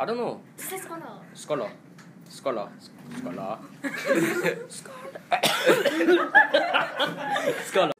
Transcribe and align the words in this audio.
I 0.00 0.04
don't 0.04 0.16
know. 0.16 0.40
Just 0.56 0.70
say 0.70 0.78
scholar. 0.78 1.18
Scholar. 1.34 1.70
Scholar. 2.28 2.68
Scholar. 3.16 3.58
Scholar. 4.68 5.12
Hello 7.72 7.97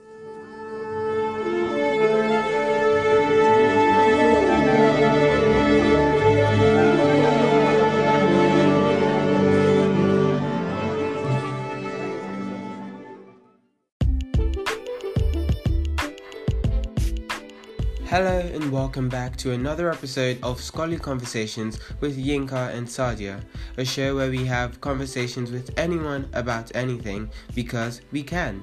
welcome 18.98 19.08
back 19.08 19.36
to 19.36 19.52
another 19.52 19.92
episode 19.92 20.36
of 20.42 20.60
Scholarly 20.60 20.98
Conversations 20.98 21.78
with 22.00 22.18
Yinka 22.18 22.74
and 22.74 22.84
Sadia, 22.84 23.40
a 23.76 23.84
show 23.84 24.16
where 24.16 24.28
we 24.28 24.44
have 24.44 24.80
conversations 24.80 25.52
with 25.52 25.70
anyone 25.78 26.28
about 26.32 26.74
anything 26.74 27.30
because 27.54 28.00
we 28.10 28.24
can. 28.24 28.60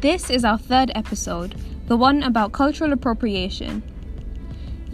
This 0.00 0.30
is 0.30 0.44
our 0.44 0.58
third 0.58 0.92
episode, 0.94 1.56
the 1.88 1.96
one 1.96 2.22
about 2.22 2.52
cultural 2.52 2.92
appropriation. 2.92 3.82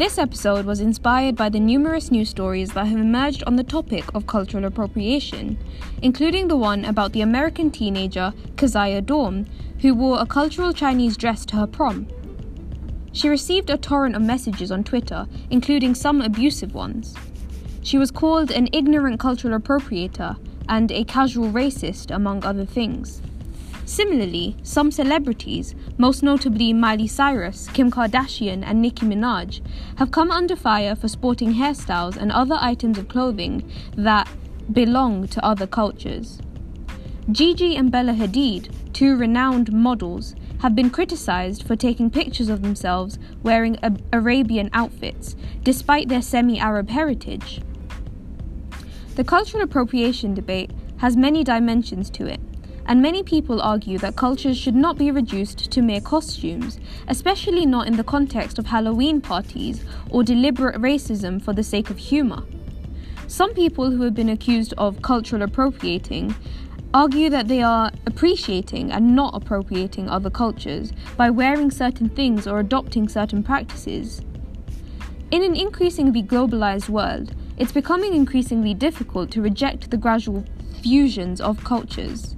This 0.00 0.16
episode 0.16 0.64
was 0.64 0.80
inspired 0.80 1.36
by 1.36 1.50
the 1.50 1.60
numerous 1.60 2.10
news 2.10 2.30
stories 2.30 2.70
that 2.70 2.86
have 2.86 2.98
emerged 2.98 3.44
on 3.44 3.56
the 3.56 3.62
topic 3.62 4.02
of 4.14 4.26
cultural 4.26 4.64
appropriation, 4.64 5.58
including 6.00 6.48
the 6.48 6.56
one 6.56 6.86
about 6.86 7.12
the 7.12 7.20
American 7.20 7.70
teenager 7.70 8.32
Keziah 8.56 9.02
Daum, 9.02 9.46
who 9.82 9.92
wore 9.92 10.18
a 10.18 10.24
cultural 10.24 10.72
Chinese 10.72 11.18
dress 11.18 11.44
to 11.44 11.56
her 11.56 11.66
prom. 11.66 12.08
She 13.12 13.28
received 13.28 13.68
a 13.68 13.76
torrent 13.76 14.16
of 14.16 14.22
messages 14.22 14.72
on 14.72 14.84
Twitter, 14.84 15.26
including 15.50 15.94
some 15.94 16.22
abusive 16.22 16.72
ones. 16.72 17.14
She 17.82 17.98
was 17.98 18.10
called 18.10 18.50
an 18.50 18.70
ignorant 18.72 19.20
cultural 19.20 19.60
appropriator 19.60 20.38
and 20.66 20.90
a 20.90 21.04
casual 21.04 21.52
racist, 21.52 22.10
among 22.10 22.42
other 22.42 22.64
things. 22.64 23.20
Similarly, 23.90 24.54
some 24.62 24.92
celebrities, 24.92 25.74
most 25.98 26.22
notably 26.22 26.72
Miley 26.72 27.08
Cyrus, 27.08 27.66
Kim 27.72 27.90
Kardashian, 27.90 28.62
and 28.64 28.80
Nicki 28.80 29.04
Minaj, 29.04 29.60
have 29.96 30.12
come 30.12 30.30
under 30.30 30.54
fire 30.54 30.94
for 30.94 31.08
sporting 31.08 31.54
hairstyles 31.54 32.16
and 32.16 32.30
other 32.30 32.56
items 32.60 32.98
of 32.98 33.08
clothing 33.08 33.68
that 33.96 34.28
belong 34.70 35.26
to 35.26 35.44
other 35.44 35.66
cultures. 35.66 36.38
Gigi 37.32 37.74
and 37.74 37.90
Bella 37.90 38.12
Hadid, 38.12 38.72
two 38.92 39.16
renowned 39.16 39.72
models, 39.72 40.36
have 40.60 40.76
been 40.76 40.90
criticized 40.90 41.64
for 41.66 41.74
taking 41.74 42.10
pictures 42.10 42.48
of 42.48 42.62
themselves 42.62 43.18
wearing 43.42 43.76
Arabian 44.12 44.70
outfits, 44.72 45.34
despite 45.64 46.08
their 46.08 46.22
semi 46.22 46.60
Arab 46.60 46.90
heritage. 46.90 47.60
The 49.16 49.24
cultural 49.24 49.64
appropriation 49.64 50.32
debate 50.32 50.70
has 50.98 51.16
many 51.16 51.42
dimensions 51.42 52.08
to 52.10 52.26
it, 52.26 52.40
and 52.90 53.00
many 53.00 53.22
people 53.22 53.62
argue 53.62 53.98
that 53.98 54.16
cultures 54.16 54.58
should 54.58 54.74
not 54.74 54.98
be 54.98 55.12
reduced 55.12 55.70
to 55.70 55.80
mere 55.80 56.00
costumes, 56.00 56.80
especially 57.06 57.64
not 57.64 57.86
in 57.86 57.96
the 57.96 58.02
context 58.02 58.58
of 58.58 58.66
Halloween 58.66 59.20
parties 59.20 59.84
or 60.10 60.24
deliberate 60.24 60.74
racism 60.74 61.40
for 61.40 61.52
the 61.52 61.62
sake 61.62 61.88
of 61.88 61.98
humour. 61.98 62.42
Some 63.28 63.54
people 63.54 63.92
who 63.92 64.02
have 64.02 64.14
been 64.14 64.28
accused 64.28 64.74
of 64.76 65.02
cultural 65.02 65.42
appropriating 65.42 66.34
argue 66.92 67.30
that 67.30 67.46
they 67.46 67.62
are 67.62 67.92
appreciating 68.06 68.90
and 68.90 69.14
not 69.14 69.36
appropriating 69.36 70.08
other 70.08 70.28
cultures 70.28 70.92
by 71.16 71.30
wearing 71.30 71.70
certain 71.70 72.08
things 72.08 72.48
or 72.48 72.58
adopting 72.58 73.08
certain 73.08 73.44
practices. 73.44 74.20
In 75.30 75.44
an 75.44 75.54
increasingly 75.54 76.24
globalized 76.24 76.88
world, 76.88 77.36
it's 77.56 77.70
becoming 77.70 78.14
increasingly 78.14 78.74
difficult 78.74 79.30
to 79.30 79.40
reject 79.40 79.92
the 79.92 79.96
gradual 79.96 80.44
fusions 80.82 81.40
of 81.40 81.62
cultures. 81.62 82.34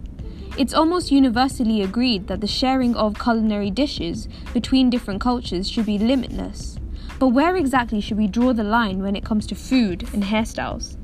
It's 0.59 0.75
almost 0.75 1.11
universally 1.11 1.81
agreed 1.81 2.27
that 2.27 2.43
the 2.43 2.47
sharing 2.47 2.95
of 2.95 3.19
culinary 3.19 3.71
dishes 3.71 4.29
between 4.53 4.91
different 4.91 5.19
cultures 5.19 5.69
should 5.69 5.87
be 5.87 5.97
limitless. 5.97 6.79
But 7.19 7.29
where 7.29 7.57
exactly 7.57 8.03
should 8.03 8.19
we 8.19 8.27
draw 8.27 8.53
the 8.53 8.63
line 8.63 9.03
when 9.03 9.17
it 9.17 9.25
comes 9.25 9.47
to 9.47 9.55
food 9.55 10.07
and 10.13 10.23
hairstyles? 10.23 10.99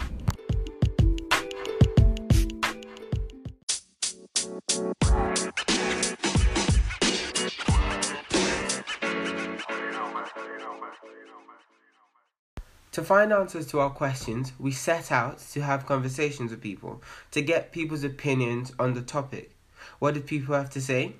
To 12.98 13.04
find 13.04 13.32
answers 13.32 13.68
to 13.68 13.78
our 13.78 13.90
questions, 13.90 14.52
we 14.58 14.72
set 14.72 15.12
out 15.12 15.38
to 15.52 15.60
have 15.62 15.86
conversations 15.86 16.50
with 16.50 16.60
people 16.60 17.00
to 17.30 17.40
get 17.40 17.70
people's 17.70 18.02
opinions 18.02 18.72
on 18.76 18.94
the 18.94 19.02
topic. 19.02 19.54
What 20.00 20.14
did 20.14 20.26
people 20.26 20.56
have 20.56 20.68
to 20.70 20.80
say? 20.80 21.12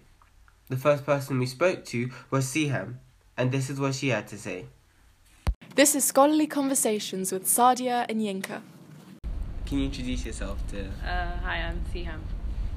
The 0.68 0.76
first 0.76 1.06
person 1.06 1.38
we 1.38 1.46
spoke 1.46 1.84
to 1.84 2.10
was 2.32 2.46
Siham, 2.46 2.94
and 3.36 3.52
this 3.52 3.70
is 3.70 3.78
what 3.78 3.94
she 3.94 4.08
had 4.08 4.26
to 4.26 4.36
say. 4.36 4.64
This 5.76 5.94
is 5.94 6.02
Scholarly 6.02 6.48
Conversations 6.48 7.30
with 7.30 7.44
Sadia 7.44 8.06
and 8.08 8.20
Yinka. 8.20 8.60
Can 9.64 9.78
you 9.78 9.84
introduce 9.84 10.26
yourself 10.26 10.58
to 10.72 10.84
Uh, 11.06 11.36
hi, 11.44 11.58
I'm 11.58 11.84
Siham. 11.94 12.18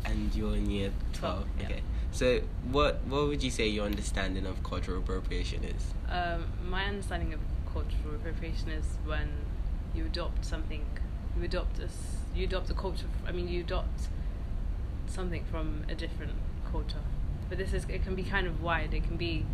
and 0.05 0.35
you're 0.35 0.53
in 0.55 0.69
year 0.69 0.91
12 1.13 1.13
Twelve, 1.13 1.47
yeah. 1.59 1.65
okay 1.65 1.81
so 2.11 2.41
what 2.71 3.01
what 3.05 3.27
would 3.27 3.41
you 3.41 3.49
say 3.49 3.67
your 3.67 3.85
understanding 3.85 4.45
of 4.45 4.61
cultural 4.63 4.97
appropriation 4.99 5.63
is 5.63 5.93
Um, 6.09 6.43
my 6.69 6.85
understanding 6.85 7.33
of 7.33 7.39
cultural 7.73 8.15
appropriation 8.15 8.69
is 8.69 8.85
when 9.05 9.29
you 9.93 10.05
adopt 10.05 10.45
something, 10.45 10.85
you 11.37 11.45
adopt 11.45 11.79
a, 11.79 11.87
you 12.35 12.45
adopt 12.45 12.69
a 12.69 12.73
culture. 12.73 13.07
I 13.27 13.31
mean, 13.31 13.47
you 13.47 13.61
adopt 13.61 14.09
something 15.07 15.43
from 15.45 15.83
a 15.89 15.95
different 15.95 16.33
culture. 16.71 17.03
But 17.49 17.57
this 17.57 17.73
is 17.73 17.85
it 17.89 18.03
can 18.03 18.15
be 18.15 18.23
kind 18.23 18.47
of 18.47 18.61
wide. 18.61 18.93
It 18.93 19.03
can 19.03 19.17
be 19.17 19.45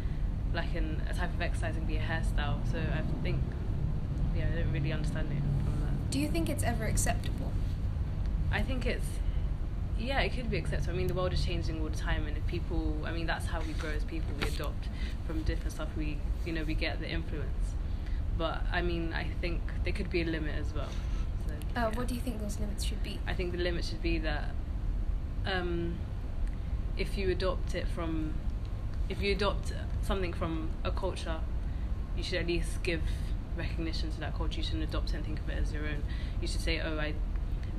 like 0.53 0.75
an, 0.75 1.01
a 1.09 1.13
type 1.13 1.33
of 1.33 1.41
exercise. 1.41 1.75
Can 1.75 1.85
be 1.85 1.97
a 1.97 2.01
hairstyle. 2.01 2.59
So 2.71 2.77
I 2.77 3.01
think, 3.23 3.41
yeah, 4.35 4.45
I 4.51 4.59
don't 4.59 4.71
really 4.71 4.91
understand 4.91 5.31
it 5.31 5.41
from 5.63 5.81
that. 5.81 6.11
Do 6.11 6.19
you 6.19 6.29
think 6.29 6.49
it's 6.49 6.63
ever 6.63 6.85
acceptable? 6.85 7.51
I 8.51 8.61
think 8.61 8.85
it's 8.85 9.07
yeah, 9.99 10.19
it 10.19 10.33
could 10.33 10.49
be 10.49 10.57
acceptable. 10.57 10.93
I 10.93 10.97
mean, 10.97 11.07
the 11.07 11.13
world 11.13 11.33
is 11.33 11.43
changing 11.43 11.81
all 11.81 11.89
the 11.89 11.97
time, 11.97 12.27
and 12.27 12.37
if 12.37 12.45
people, 12.45 12.95
I 13.03 13.11
mean, 13.11 13.25
that's 13.25 13.47
how 13.47 13.61
we 13.61 13.73
grow 13.73 13.89
as 13.89 14.03
people. 14.03 14.29
We 14.39 14.47
adopt 14.47 14.89
from 15.25 15.41
different 15.41 15.71
stuff. 15.71 15.89
We, 15.97 16.19
you 16.45 16.53
know, 16.53 16.63
we 16.63 16.75
get 16.75 16.99
the 16.99 17.09
influence. 17.09 17.73
But 18.37 18.61
I 18.71 18.81
mean, 18.81 19.13
I 19.13 19.27
think 19.41 19.61
there 19.83 19.93
could 19.93 20.09
be 20.09 20.21
a 20.21 20.25
limit 20.25 20.55
as 20.59 20.73
well. 20.73 20.89
So, 21.47 21.53
Uh, 21.53 21.89
yeah. 21.89 21.97
What 21.97 22.07
do 22.07 22.15
you 22.15 22.21
think 22.21 22.39
those 22.39 22.59
limits 22.59 22.83
should 22.83 23.01
be? 23.03 23.19
I 23.27 23.33
think 23.33 23.51
the 23.51 23.57
limit 23.57 23.85
should 23.85 24.01
be 24.01 24.19
that 24.19 24.51
um, 25.45 25.95
if 26.97 27.17
you 27.17 27.31
adopt 27.31 27.73
it 27.75 27.87
from, 27.87 28.33
if 29.09 29.21
you 29.21 29.31
adopt 29.33 29.73
something 30.03 30.33
from 30.33 30.69
a 30.83 30.91
culture, 30.91 31.39
you 32.15 32.23
should 32.23 32.39
at 32.39 32.47
least 32.47 32.83
give 32.83 33.01
recognition 33.57 34.11
to 34.11 34.19
that 34.19 34.35
culture. 34.35 34.57
You 34.57 34.63
shouldn't 34.63 34.83
adopt 34.83 35.09
it 35.09 35.15
and 35.15 35.25
think 35.25 35.39
of 35.39 35.49
it 35.49 35.57
as 35.61 35.73
your 35.73 35.83
own. 35.87 36.03
You 36.41 36.47
should 36.47 36.61
say, 36.61 36.79
oh, 36.79 36.97
I, 36.99 37.13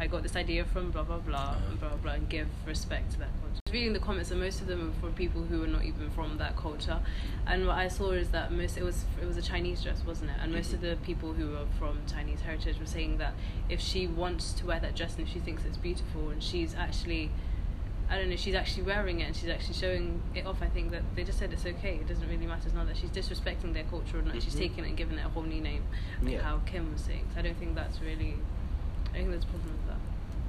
I 0.00 0.06
got 0.06 0.22
this 0.22 0.36
idea 0.36 0.64
from 0.64 0.90
blah 0.90 1.02
blah 1.02 1.18
blah 1.18 1.56
and 1.68 1.80
blah 1.80 1.96
blah 1.96 2.12
and 2.12 2.28
give 2.28 2.46
respect 2.66 3.12
to 3.12 3.18
that 3.18 3.28
culture. 3.40 3.60
Reading 3.72 3.92
the 3.92 3.98
comments, 3.98 4.30
and 4.30 4.40
most 4.40 4.60
of 4.60 4.66
them 4.66 4.90
are 4.90 5.00
from 5.00 5.12
people 5.14 5.42
who 5.42 5.62
are 5.64 5.66
not 5.66 5.84
even 5.84 6.08
from 6.10 6.38
that 6.38 6.56
culture. 6.56 7.00
And 7.46 7.66
what 7.66 7.76
I 7.78 7.88
saw 7.88 8.12
is 8.12 8.28
that 8.30 8.52
most 8.52 8.76
it 8.78 8.84
was 8.84 9.04
it 9.20 9.26
was 9.26 9.36
a 9.36 9.42
Chinese 9.42 9.82
dress, 9.82 10.02
wasn't 10.06 10.30
it? 10.30 10.36
And 10.40 10.52
most 10.52 10.72
of 10.72 10.80
the 10.80 10.96
people 11.02 11.32
who 11.32 11.50
were 11.50 11.66
from 11.78 11.98
Chinese 12.10 12.40
heritage 12.40 12.78
were 12.78 12.86
saying 12.86 13.18
that 13.18 13.34
if 13.68 13.80
she 13.80 14.06
wants 14.06 14.52
to 14.54 14.66
wear 14.66 14.80
that 14.80 14.94
dress 14.94 15.16
and 15.16 15.26
if 15.26 15.32
she 15.32 15.40
thinks 15.40 15.64
it's 15.64 15.76
beautiful 15.76 16.30
and 16.30 16.42
she's 16.42 16.74
actually 16.74 17.30
I 18.10 18.16
don't 18.16 18.30
know, 18.30 18.36
she's 18.36 18.54
actually 18.54 18.84
wearing 18.84 19.20
it 19.20 19.24
and 19.24 19.36
she's 19.36 19.50
actually 19.50 19.74
showing 19.74 20.22
it 20.34 20.46
off. 20.46 20.62
I 20.62 20.66
think 20.68 20.92
that 20.92 21.02
they 21.14 21.24
just 21.24 21.38
said 21.38 21.52
it's 21.52 21.66
okay. 21.66 21.96
It 21.96 22.08
doesn't 22.08 22.26
really 22.26 22.46
matter. 22.46 22.62
It's 22.64 22.74
not 22.74 22.86
that 22.86 22.96
she's 22.96 23.10
disrespecting 23.10 23.74
their 23.74 23.84
culture 23.84 24.20
or 24.20 24.22
not. 24.22 24.40
She's 24.42 24.54
Mhm. 24.54 24.58
taking 24.58 24.84
it 24.84 24.88
and 24.88 24.96
giving 24.96 25.18
it 25.18 25.26
a 25.26 25.28
whole 25.28 25.42
new 25.42 25.60
name, 25.60 25.82
like 26.22 26.32
Yeah. 26.34 26.42
how 26.42 26.58
Kim 26.64 26.90
was 26.92 27.02
saying. 27.02 27.26
So 27.34 27.40
I 27.40 27.42
don't 27.42 27.56
think 27.58 27.74
that's 27.74 28.00
really. 28.00 28.36
I 29.10 29.18
think 29.18 29.30
there's 29.30 29.44
a 29.44 29.46
problem. 29.46 29.74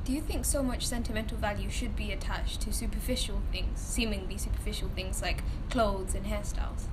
Do 0.09 0.15
you 0.15 0.21
think 0.21 0.43
so 0.43 0.63
much 0.63 0.87
sentimental 0.87 1.37
value 1.37 1.69
should 1.69 1.95
be 1.95 2.11
attached 2.11 2.61
to 2.61 2.73
superficial 2.73 3.43
things, 3.51 3.79
seemingly 3.79 4.39
superficial 4.39 4.89
things 4.95 5.21
like 5.21 5.43
clothes 5.69 6.15
and 6.15 6.25
hairstyles? 6.25 6.87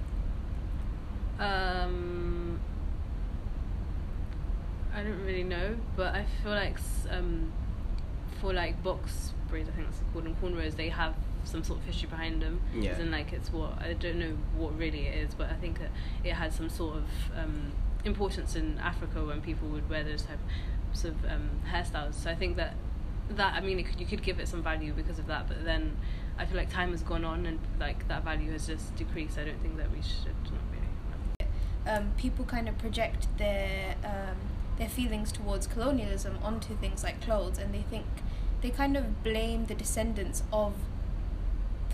Um, 1.39 2.61
I 4.95 5.03
don't 5.03 5.25
really 5.25 5.45
know, 5.45 5.77
but 5.97 6.15
I 6.15 6.27
feel 6.43 6.53
like 6.53 6.77
um, 7.09 7.51
for 8.39 8.53
like 8.53 8.83
box 8.83 9.33
braids, 9.49 9.71
I 9.71 9.73
think 9.73 9.87
that's 9.89 10.03
called 10.13 10.27
them 10.27 10.37
cornrows. 10.43 10.77
They 10.77 10.91
have 10.91 11.15
some 11.45 11.65
sort 11.65 11.79
of 11.79 11.87
history 11.87 12.11
behind 12.11 12.43
them. 12.43 12.61
Yeah. 12.75 12.91
As 12.91 12.99
in, 12.99 13.11
like 13.11 13.33
it's 13.33 13.51
what 13.51 13.81
I 13.81 13.95
don't 13.95 14.19
know 14.19 14.37
what 14.59 14.77
really 14.77 15.07
it 15.07 15.17
is, 15.25 15.35
but 15.35 15.49
I 15.49 15.55
think 15.55 15.79
that 15.79 15.91
it 16.23 16.35
had 16.35 16.53
some 16.53 16.69
sort 16.69 16.97
of 16.97 17.05
um, 17.35 17.73
importance 18.05 18.57
in 18.57 18.79
Africa 18.79 19.25
when 19.25 19.41
people 19.41 19.69
would 19.69 19.89
wear 19.89 20.05
those 20.05 20.25
types 20.25 21.05
of 21.05 21.15
um, 21.25 21.49
hairstyles. 21.67 22.13
So 22.13 22.29
I 22.29 22.35
think 22.35 22.59
that 22.59 22.75
that 23.31 23.55
I 23.55 23.61
mean, 23.61 23.83
could, 23.85 24.01
you 24.01 24.07
could 24.07 24.23
give 24.23 24.39
it 24.39 24.49
some 24.49 24.63
value 24.63 24.93
because 24.93 25.19
of 25.19 25.27
that, 25.27 25.49
but 25.49 25.65
then 25.65 25.97
I 26.39 26.47
feel 26.47 26.57
like 26.57 26.71
time 26.71 26.91
has 26.93 27.03
gone 27.03 27.25
on 27.25 27.47
and 27.47 27.59
like 27.81 28.07
that 28.09 28.25
value 28.25 28.53
has 28.53 28.67
just 28.67 28.95
decreased. 28.97 29.39
I 29.39 29.45
don't 29.45 29.61
think 29.61 29.77
that 29.79 29.91
we 29.91 30.03
should 30.03 30.35
not 30.45 30.63
really. 30.71 31.51
um, 31.87 32.13
people 32.17 32.45
kind 32.45 32.69
of 32.69 32.79
project 32.79 33.27
their 33.39 33.97
um, 34.05 34.37
their 34.79 34.89
feelings 34.89 35.33
towards 35.33 35.67
colonialism 35.67 36.39
onto 36.43 36.77
things 36.77 37.03
like 37.03 37.21
clothes, 37.21 37.59
and 37.59 37.75
they 37.75 37.83
think 37.83 38.07
they 38.61 38.71
kind 38.71 38.97
of 38.97 39.23
blame 39.23 39.67
the 39.67 39.75
descendants 39.75 40.43
of 40.53 40.75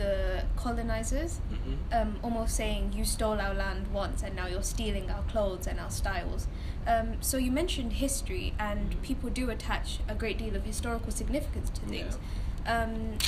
the 0.03 0.45
colonizers, 0.57 1.41
Mm-hmm. 1.53 1.95
um, 1.99 2.11
almost 2.23 2.57
saying 2.57 2.93
you 2.99 3.05
stole 3.05 3.39
our 3.41 3.55
land 3.55 3.85
once 3.93 4.23
and 4.23 4.35
now 4.35 4.47
you're 4.53 4.63
stealing 4.63 5.11
our 5.11 5.23
clothes 5.33 5.67
and 5.67 5.79
our 5.79 5.91
styles. 5.91 6.49
Um, 6.87 7.09
so 7.21 7.37
you 7.37 7.53
mentioned 7.53 7.93
history, 8.07 8.55
and 8.59 9.01
people 9.03 9.31
do 9.31 9.51
attach 9.51 10.01
a 10.09 10.15
great 10.15 10.39
deal 10.39 10.57
of 10.57 10.65
historical 10.65 11.13
significance 11.13 11.71
to 11.71 11.81
things. 11.93 12.19
Um, 12.67 13.19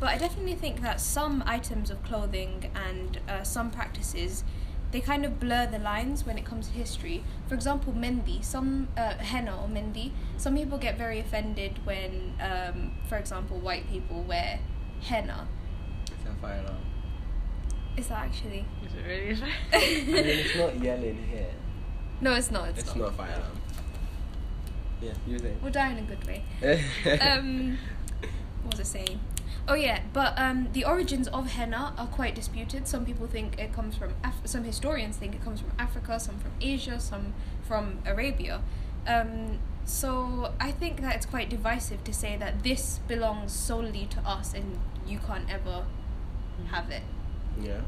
but 0.00 0.08
I 0.08 0.18
definitely 0.18 0.56
think 0.56 0.80
that 0.82 1.00
some 1.00 1.42
items 1.46 1.90
of 1.90 2.02
clothing 2.02 2.70
and 2.74 3.20
uh, 3.28 3.42
some 3.42 3.70
practices 3.70 4.44
they 4.94 5.00
kind 5.00 5.24
of 5.24 5.40
blur 5.40 5.66
the 5.66 5.80
lines 5.80 6.24
when 6.24 6.38
it 6.38 6.44
comes 6.44 6.68
to 6.68 6.72
history. 6.74 7.24
For 7.48 7.54
example, 7.56 7.92
mehndi, 7.92 8.44
some 8.44 8.86
uh, 8.96 9.14
henna 9.32 9.52
or 9.60 9.66
mehndi. 9.68 10.12
Some 10.36 10.54
people 10.56 10.78
get 10.78 10.96
very 10.96 11.18
offended 11.18 11.84
when, 11.84 12.32
um, 12.40 12.92
for 13.08 13.18
example, 13.18 13.58
white 13.58 13.90
people 13.90 14.22
wear 14.22 14.60
henna. 15.02 15.48
It's 16.44 16.52
fire 16.52 16.60
alarm. 16.62 16.76
Is 17.96 18.06
that 18.08 18.18
actually? 18.26 18.64
Is 18.84 18.94
it 18.94 19.06
really? 19.06 19.42
I 19.72 19.78
mean, 20.04 20.26
it's 20.26 20.56
not 20.56 20.82
yelling 20.82 21.26
here. 21.30 21.50
no, 22.20 22.34
it's 22.34 22.50
not. 22.50 22.68
It's, 22.68 22.80
It's 22.80 22.88
not. 22.88 22.98
not 22.98 23.08
a 23.08 23.12
fire 23.12 23.34
alarm. 23.36 23.60
Yeah, 25.00 25.12
you 25.26 25.38
were 25.38 25.50
We'll 25.62 25.72
die 25.72 25.90
in 25.92 25.98
a 25.98 26.02
good 26.02 26.26
way. 26.26 26.44
um, 27.20 27.78
what 28.62 28.78
was 28.78 28.80
I 28.80 28.84
saying? 28.84 29.20
Oh 29.66 29.74
yeah, 29.74 30.00
but 30.12 30.38
um, 30.38 30.68
the 30.72 30.84
origins 30.84 31.28
of 31.28 31.46
henna 31.52 31.94
are 31.96 32.06
quite 32.06 32.34
disputed. 32.34 32.86
Some 32.86 33.04
people 33.06 33.26
think 33.26 33.58
it 33.58 33.72
comes 33.72 33.96
from 33.96 34.12
Af- 34.22 34.42
some 34.44 34.64
historians 34.64 35.16
think 35.16 35.34
it 35.34 35.42
comes 35.42 35.60
from 35.60 35.72
Africa, 35.78 36.20
some 36.20 36.38
from 36.38 36.52
Asia, 36.60 37.00
some 37.00 37.32
from 37.66 37.98
Arabia. 38.04 38.60
Um, 39.06 39.58
so 39.84 40.52
I 40.60 40.70
think 40.70 41.00
that 41.02 41.14
it's 41.16 41.26
quite 41.26 41.48
divisive 41.48 42.04
to 42.04 42.12
say 42.12 42.36
that 42.36 42.62
this 42.62 43.00
belongs 43.08 43.52
solely 43.52 44.06
to 44.06 44.20
us 44.20 44.54
and 44.54 44.78
you 45.06 45.18
can't 45.18 45.50
ever 45.50 45.84
have 46.70 46.90
it. 46.90 47.02
yeah. 47.62 47.80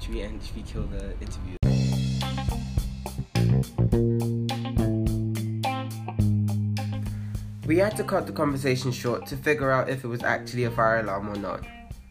Should 0.00 0.14
we 0.14 0.22
end? 0.22 0.40
Should 0.44 0.56
we 0.56 0.62
kill 0.62 0.82
the 0.86 1.14
interview? 1.20 1.56
We 7.66 7.78
had 7.78 7.96
to 7.96 8.04
cut 8.04 8.26
the 8.26 8.32
conversation 8.32 8.92
short 8.92 9.26
to 9.26 9.36
figure 9.36 9.70
out 9.70 9.88
if 9.88 10.04
it 10.04 10.08
was 10.08 10.22
actually 10.22 10.64
a 10.64 10.70
fire 10.70 11.00
alarm 11.00 11.30
or 11.30 11.36
not. 11.36 11.64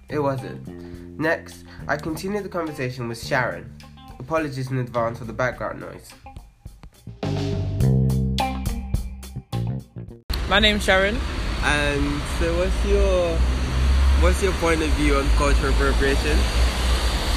It 0.10 0.20
wasn't. 0.20 0.68
Next, 1.20 1.66
I 1.88 1.96
continued 1.98 2.44
the 2.44 2.50
conversation 2.50 3.08
with 3.08 3.24
Sharon. 3.24 3.72
Apologies 4.20 4.72
in 4.72 4.80
advance 4.80 5.20
for 5.20 5.26
the 5.26 5.34
background 5.34 5.80
noise. 5.82 6.10
My 10.50 10.60
name's 10.60 10.84
Sharon. 10.84 11.18
And 11.64 12.22
so, 12.40 12.58
what's 12.58 12.86
your 12.86 13.38
what's 14.24 14.42
your 14.42 14.54
point 14.54 14.82
of 14.82 14.90
view 14.92 15.18
on 15.18 15.28
cultural 15.32 15.72
appropriation? 15.74 16.38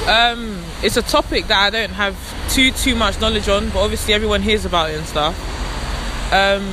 Um, 0.07 0.63
it's 0.81 0.95
a 0.95 1.01
topic 1.01 1.47
that 1.47 1.59
I 1.59 1.69
don't 1.69 1.91
have 1.91 2.15
too 2.53 2.71
too 2.71 2.95
much 2.95 3.19
knowledge 3.19 3.49
on, 3.49 3.69
but 3.69 3.79
obviously 3.83 4.13
everyone 4.13 4.41
hears 4.41 4.63
about 4.65 4.89
it 4.89 4.97
and 4.97 5.05
stuff. 5.05 5.35
Um, 6.31 6.65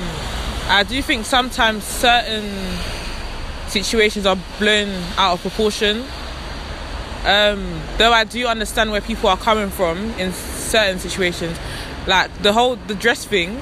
I 0.68 0.84
do 0.88 1.02
think 1.02 1.26
sometimes 1.26 1.84
certain 1.84 2.48
situations 3.68 4.24
are 4.24 4.38
blown 4.58 4.88
out 5.18 5.34
of 5.34 5.40
proportion. 5.42 6.04
Um, 7.24 7.80
though 7.96 8.12
I 8.12 8.24
do 8.24 8.46
understand 8.46 8.90
where 8.90 9.00
people 9.00 9.28
are 9.30 9.36
coming 9.38 9.70
from 9.70 10.10
in 10.18 10.32
certain 10.32 10.98
situations, 10.98 11.58
like 12.06 12.30
the 12.42 12.52
whole 12.52 12.76
the 12.76 12.94
dress 12.94 13.24
thing. 13.24 13.58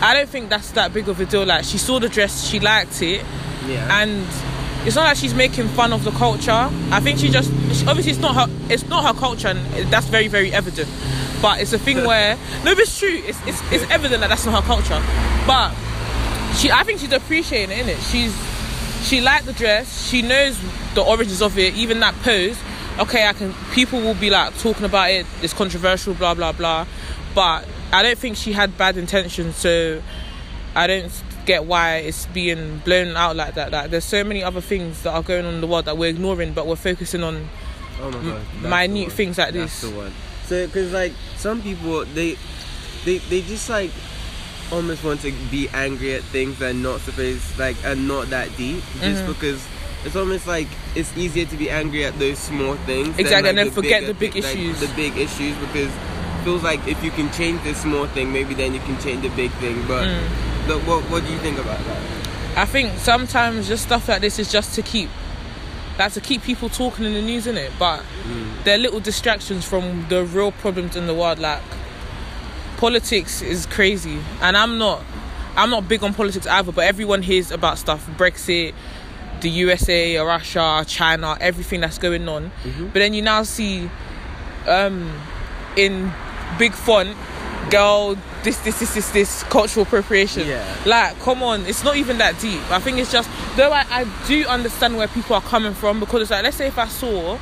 I 0.00 0.14
don't 0.14 0.28
think 0.28 0.48
that's 0.48 0.70
that 0.72 0.94
big 0.94 1.08
of 1.08 1.20
a 1.20 1.26
deal. 1.26 1.44
Like 1.44 1.64
she 1.64 1.76
saw 1.78 1.98
the 1.98 2.08
dress, 2.08 2.46
she 2.48 2.60
liked 2.60 3.02
it, 3.02 3.24
Yeah. 3.66 4.00
and 4.02 4.24
it's 4.86 4.96
not 4.96 5.04
like 5.04 5.16
she's 5.16 5.34
making 5.34 5.68
fun 5.68 5.92
of 5.92 6.04
the 6.04 6.10
culture. 6.12 6.50
I 6.90 7.00
think 7.00 7.18
she 7.18 7.28
just 7.28 7.50
she, 7.74 7.86
obviously 7.86 8.12
it's 8.12 8.20
not 8.20 8.34
her 8.34 8.72
it's 8.72 8.88
not 8.88 9.04
her 9.04 9.18
culture, 9.18 9.48
and 9.48 9.92
that's 9.92 10.06
very 10.06 10.28
very 10.28 10.52
evident. 10.52 10.88
But 11.42 11.60
it's 11.60 11.72
a 11.72 11.78
thing 11.78 12.04
where 12.06 12.36
no, 12.64 12.72
it's 12.72 12.98
true. 12.98 13.20
It's, 13.24 13.38
it's 13.46 13.60
it's 13.72 13.90
evident 13.90 14.20
that 14.20 14.28
that's 14.28 14.46
not 14.46 14.62
her 14.62 14.66
culture. 14.66 15.00
But 15.46 15.74
she, 16.56 16.70
I 16.70 16.82
think 16.84 17.00
she's 17.00 17.12
appreciating 17.12 17.76
it. 17.76 17.86
Innit? 17.86 18.10
She's 18.10 18.34
she 19.06 19.20
liked 19.20 19.46
the 19.46 19.52
dress. 19.52 20.08
She 20.08 20.22
knows 20.22 20.60
the 20.94 21.02
origins 21.02 21.42
of 21.42 21.58
it. 21.58 21.74
Even 21.74 22.00
that 22.00 22.14
pose. 22.22 22.58
Okay, 22.98 23.26
I 23.26 23.32
can. 23.32 23.54
People 23.72 24.00
will 24.00 24.14
be 24.14 24.30
like 24.30 24.56
talking 24.58 24.84
about 24.84 25.10
it. 25.10 25.26
It's 25.42 25.52
controversial. 25.52 26.14
Blah 26.14 26.34
blah 26.34 26.52
blah. 26.52 26.86
But 27.34 27.66
I 27.92 28.02
don't 28.02 28.18
think 28.18 28.36
she 28.36 28.52
had 28.52 28.76
bad 28.76 28.96
intentions. 28.96 29.56
So 29.56 30.02
I 30.74 30.86
don't 30.86 31.10
get 31.46 31.64
why 31.64 31.96
it's 31.96 32.26
being 32.26 32.78
blown 32.78 33.16
out 33.16 33.36
like 33.36 33.54
that. 33.54 33.72
Like 33.72 33.90
there's 33.90 34.04
so 34.04 34.22
many 34.24 34.42
other 34.42 34.60
things 34.60 35.02
that 35.02 35.12
are 35.12 35.22
going 35.22 35.44
on 35.46 35.54
in 35.54 35.60
the 35.60 35.66
world 35.66 35.84
that 35.86 35.96
we're 35.98 36.10
ignoring, 36.10 36.52
but 36.52 36.66
we're 36.66 36.76
focusing 36.76 37.22
on. 37.22 37.48
Oh 38.02 38.10
my 38.10 38.38
god. 38.62 38.70
minute 38.90 39.12
things 39.12 39.36
like 39.38 39.52
That's 39.52 39.80
this. 39.82 40.10
So, 40.48 40.66
because 40.66 40.92
like 40.92 41.12
some 41.36 41.60
people, 41.62 42.04
they, 42.06 42.36
they, 43.04 43.18
they 43.18 43.42
just 43.42 43.68
like 43.68 43.90
almost 44.72 45.04
want 45.04 45.20
to 45.20 45.32
be 45.50 45.68
angry 45.70 46.14
at 46.14 46.22
things 46.22 46.58
that 46.60 46.70
are 46.70 46.78
not 46.78 47.00
supposed, 47.00 47.58
like, 47.58 47.76
are 47.84 47.96
not 47.96 48.28
that 48.30 48.48
deep, 48.56 48.82
just 49.00 49.22
Mm-hmm. 49.22 49.32
because 49.32 49.66
it's 50.04 50.16
almost 50.16 50.46
like 50.46 50.68
it's 50.94 51.14
easier 51.16 51.44
to 51.44 51.56
be 51.56 51.68
angry 51.68 52.04
at 52.04 52.18
those 52.18 52.38
small 52.38 52.74
things. 52.86 53.08
than, 53.16 53.20
Exactly, 53.20 53.34
like, 53.42 53.44
and 53.50 53.58
then 53.58 53.66
the 53.66 53.72
forget 53.72 54.00
bigger 54.00 54.12
the 54.12 54.18
big 54.18 54.34
like, 54.36 54.44
issues. 54.56 54.80
the 54.80 54.86
big 54.96 55.16
issues, 55.18 55.56
because 55.58 55.90
it 55.90 56.44
feels 56.44 56.62
like 56.62 56.86
if 56.88 57.02
you 57.04 57.10
can 57.10 57.30
change 57.32 57.62
this 57.64 57.82
small 57.82 58.06
thing, 58.06 58.32
maybe 58.32 58.54
then 58.54 58.72
you 58.72 58.80
can 58.80 58.98
change 59.00 59.22
the 59.22 59.28
big 59.30 59.50
thing. 59.60 59.84
But, 59.86 60.08
Mm. 60.08 60.59
What, 60.78 61.02
what 61.10 61.24
do 61.24 61.32
you 61.32 61.38
think 61.38 61.58
about 61.58 61.78
that? 61.84 62.58
I 62.58 62.64
think 62.64 62.98
sometimes 62.98 63.68
just 63.68 63.84
stuff 63.84 64.08
like 64.08 64.20
this 64.20 64.38
is 64.38 64.50
just 64.50 64.74
to 64.74 64.82
keep, 64.82 65.08
like 65.98 66.12
to 66.12 66.20
keep 66.20 66.42
people 66.42 66.68
talking 66.68 67.04
in 67.04 67.14
the 67.14 67.22
news, 67.22 67.46
in 67.46 67.56
it. 67.56 67.72
But 67.78 68.02
they're 68.64 68.78
little 68.78 69.00
distractions 69.00 69.64
from 69.64 70.06
the 70.08 70.24
real 70.24 70.52
problems 70.52 70.96
in 70.96 71.06
the 71.06 71.14
world. 71.14 71.38
Like 71.38 71.62
politics 72.76 73.42
is 73.42 73.66
crazy, 73.66 74.18
and 74.40 74.56
I'm 74.56 74.78
not, 74.78 75.02
I'm 75.56 75.70
not 75.70 75.88
big 75.88 76.02
on 76.02 76.12
politics 76.14 76.46
either. 76.46 76.72
But 76.72 76.84
everyone 76.86 77.22
hears 77.22 77.50
about 77.50 77.78
stuff, 77.78 78.06
Brexit, 78.16 78.74
the 79.40 79.50
USA, 79.50 80.18
Russia, 80.18 80.84
China, 80.86 81.36
everything 81.40 81.80
that's 81.80 81.98
going 81.98 82.28
on. 82.28 82.50
But 82.86 82.94
then 82.94 83.14
you 83.14 83.22
now 83.22 83.42
see, 83.44 83.88
um, 84.66 85.18
in 85.76 86.12
big 86.58 86.72
font, 86.72 87.16
girl, 87.68 88.16
this, 88.42 88.58
this, 88.58 88.80
this, 88.80 88.94
this, 88.94 89.10
this 89.10 89.42
cultural 89.44 89.84
appropriation. 89.84 90.46
Yeah. 90.46 90.76
Like, 90.86 91.18
come 91.20 91.42
on, 91.42 91.66
it's 91.66 91.84
not 91.84 91.96
even 91.96 92.18
that 92.18 92.38
deep. 92.40 92.60
I 92.70 92.78
think 92.80 92.98
it's 92.98 93.12
just 93.12 93.28
though 93.56 93.72
I, 93.72 93.84
I 93.90 94.26
do 94.26 94.46
understand 94.46 94.96
where 94.96 95.08
people 95.08 95.36
are 95.36 95.42
coming 95.42 95.74
from 95.74 96.00
because 96.00 96.22
it's 96.22 96.30
like 96.30 96.44
let's 96.44 96.56
say 96.56 96.66
if 96.66 96.78
I 96.78 96.88
saw 96.88 97.38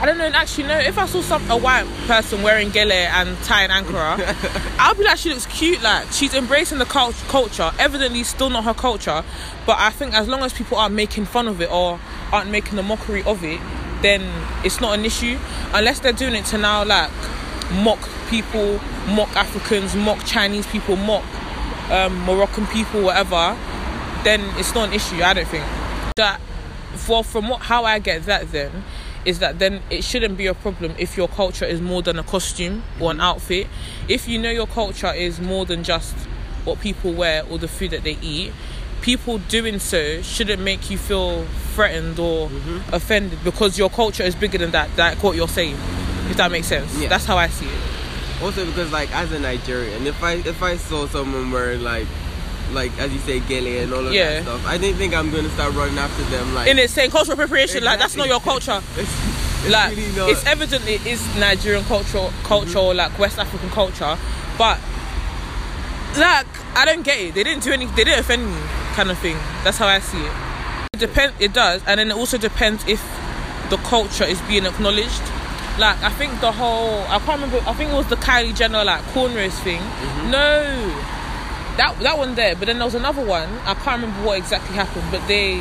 I 0.00 0.06
don't 0.06 0.16
know, 0.16 0.24
actually 0.24 0.66
no, 0.66 0.78
if 0.78 0.96
I 0.96 1.04
saw 1.04 1.20
some 1.20 1.50
a 1.50 1.56
white 1.58 1.84
person 2.06 2.42
wearing 2.42 2.70
gele 2.72 2.90
and 2.90 3.36
tie 3.44 3.64
and 3.64 3.86
ankara, 3.86 4.16
I'll 4.78 4.94
be 4.94 5.04
like 5.04 5.18
she 5.18 5.28
looks 5.28 5.44
cute, 5.44 5.82
like 5.82 6.10
she's 6.10 6.32
embracing 6.32 6.78
the 6.78 6.86
cult- 6.86 7.14
culture. 7.28 7.70
Evidently 7.78 8.22
still 8.24 8.48
not 8.48 8.64
her 8.64 8.72
culture. 8.72 9.22
But 9.66 9.78
I 9.78 9.90
think 9.90 10.14
as 10.14 10.26
long 10.26 10.40
as 10.40 10.54
people 10.54 10.78
aren't 10.78 10.94
making 10.94 11.26
fun 11.26 11.48
of 11.48 11.60
it 11.60 11.70
or 11.70 12.00
aren't 12.32 12.50
making 12.50 12.78
a 12.78 12.82
mockery 12.82 13.22
of 13.24 13.44
it, 13.44 13.60
then 14.00 14.22
it's 14.64 14.80
not 14.80 14.98
an 14.98 15.04
issue. 15.04 15.38
Unless 15.74 16.00
they're 16.00 16.14
doing 16.14 16.34
it 16.34 16.46
to 16.46 16.56
now 16.56 16.82
like 16.82 17.10
mock 17.70 18.00
people, 18.30 18.78
mock 19.08 19.34
Africans, 19.36 19.94
mock 19.94 20.24
Chinese 20.24 20.66
people, 20.68 20.96
mock 20.96 21.24
um, 21.90 22.16
Moroccan 22.20 22.66
people, 22.68 23.02
whatever, 23.02 23.56
then 24.24 24.40
it's 24.58 24.74
not 24.74 24.88
an 24.88 24.94
issue. 24.94 25.22
I 25.22 25.34
don't 25.34 25.48
think 25.48 25.64
that. 26.16 26.40
For 26.96 27.22
from 27.22 27.48
what 27.48 27.60
how 27.62 27.84
I 27.84 28.00
get 28.00 28.24
that 28.24 28.50
then 28.50 28.82
is 29.24 29.38
that 29.38 29.60
then 29.60 29.80
it 29.90 30.02
shouldn't 30.02 30.36
be 30.36 30.48
a 30.48 30.54
problem 30.54 30.92
if 30.98 31.16
your 31.16 31.28
culture 31.28 31.64
is 31.64 31.80
more 31.80 32.02
than 32.02 32.18
a 32.18 32.24
costume 32.24 32.82
or 33.00 33.12
an 33.12 33.20
outfit. 33.20 33.68
If 34.08 34.26
you 34.26 34.40
know 34.40 34.50
your 34.50 34.66
culture 34.66 35.12
is 35.12 35.40
more 35.40 35.64
than 35.64 35.84
just 35.84 36.14
what 36.64 36.80
people 36.80 37.12
wear 37.12 37.44
or 37.48 37.58
the 37.58 37.68
food 37.68 37.92
that 37.92 38.02
they 38.02 38.18
eat, 38.20 38.52
people 39.02 39.38
doing 39.38 39.78
so 39.78 40.20
shouldn't 40.22 40.60
make 40.60 40.90
you 40.90 40.98
feel 40.98 41.44
threatened 41.74 42.18
or 42.18 42.50
offended 42.92 43.38
because 43.44 43.78
your 43.78 43.88
culture 43.88 44.24
is 44.24 44.34
bigger 44.34 44.58
than 44.58 44.72
that. 44.72 44.90
Like 44.98 45.22
what 45.22 45.36
you're 45.36 45.48
saying, 45.48 45.76
if 46.28 46.36
that 46.38 46.50
makes 46.50 46.66
sense. 46.66 46.98
Yeah. 46.98 47.08
That's 47.08 47.24
how 47.24 47.38
I 47.38 47.48
see 47.48 47.66
it. 47.66 47.99
Also 48.42 48.64
because 48.66 48.90
like 48.92 49.14
as 49.14 49.32
a 49.32 49.38
Nigerian, 49.38 50.06
if 50.06 50.22
I 50.22 50.34
if 50.34 50.62
I 50.62 50.76
saw 50.76 51.06
someone 51.06 51.50
wearing 51.50 51.82
like 51.82 52.06
like 52.72 52.96
as 52.98 53.12
you 53.12 53.18
say 53.20 53.40
gele 53.40 53.82
and 53.82 53.92
all 53.92 54.06
of 54.06 54.12
Yeah. 54.12 54.34
that 54.34 54.42
stuff, 54.44 54.66
I 54.66 54.78
didn't 54.78 54.96
think 54.98 55.14
I'm 55.14 55.30
gonna 55.30 55.50
start 55.50 55.74
running 55.74 55.98
after 55.98 56.22
them 56.24 56.54
like 56.54 56.68
In 56.68 56.78
it 56.78 56.90
saying 56.90 57.10
cultural 57.10 57.34
appropriation, 57.34 57.84
like 57.84 57.98
that's 57.98 58.16
not 58.16 58.28
your 58.28 58.40
culture. 58.40 58.80
It's, 58.96 59.10
it's 59.66 59.72
like 59.72 59.94
really 59.96 60.16
not. 60.16 60.30
it's 60.30 60.46
evident 60.46 60.88
it 60.88 61.04
is 61.06 61.20
Nigerian 61.36 61.84
culture, 61.84 62.30
culture, 62.44 62.78
or 62.78 62.90
mm-hmm. 62.94 62.98
like 62.98 63.18
West 63.18 63.38
African 63.38 63.68
culture, 63.70 64.16
but 64.56 64.78
like 66.16 66.46
I 66.76 66.84
don't 66.86 67.02
get 67.02 67.18
it. 67.20 67.34
They 67.34 67.44
didn't 67.44 67.62
do 67.62 67.72
any. 67.72 67.84
They 67.86 68.04
didn't 68.04 68.20
offend 68.20 68.46
me, 68.46 68.56
kind 68.94 69.10
of 69.10 69.18
thing. 69.18 69.36
That's 69.64 69.76
how 69.76 69.86
I 69.86 69.98
see 70.00 70.18
it. 70.18 70.32
It 70.94 71.00
depends. 71.00 71.34
It 71.40 71.52
does, 71.52 71.82
and 71.86 71.98
then 72.00 72.10
it 72.10 72.16
also 72.16 72.38
depends 72.38 72.86
if 72.88 73.02
the 73.68 73.76
culture 73.78 74.24
is 74.24 74.40
being 74.42 74.64
acknowledged. 74.64 75.22
Like 75.80 76.02
I 76.02 76.10
think 76.10 76.38
the 76.42 76.52
whole 76.52 77.00
I 77.08 77.18
can't 77.24 77.40
remember. 77.40 77.58
I 77.66 77.72
think 77.72 77.90
it 77.90 77.94
was 77.94 78.06
the 78.08 78.16
Kylie 78.16 78.54
Jenner 78.54 78.84
like 78.84 79.00
cornrows 79.16 79.58
thing. 79.64 79.80
Mm-hmm. 79.80 80.30
No, 80.30 80.62
that 81.78 81.96
that 82.00 82.18
one 82.18 82.34
there. 82.34 82.54
But 82.54 82.66
then 82.66 82.76
there 82.76 82.84
was 82.84 82.94
another 82.94 83.24
one. 83.24 83.48
I 83.64 83.72
can't 83.72 84.02
remember 84.02 84.26
what 84.26 84.36
exactly 84.36 84.76
happened. 84.76 85.08
But 85.10 85.26
they, 85.26 85.56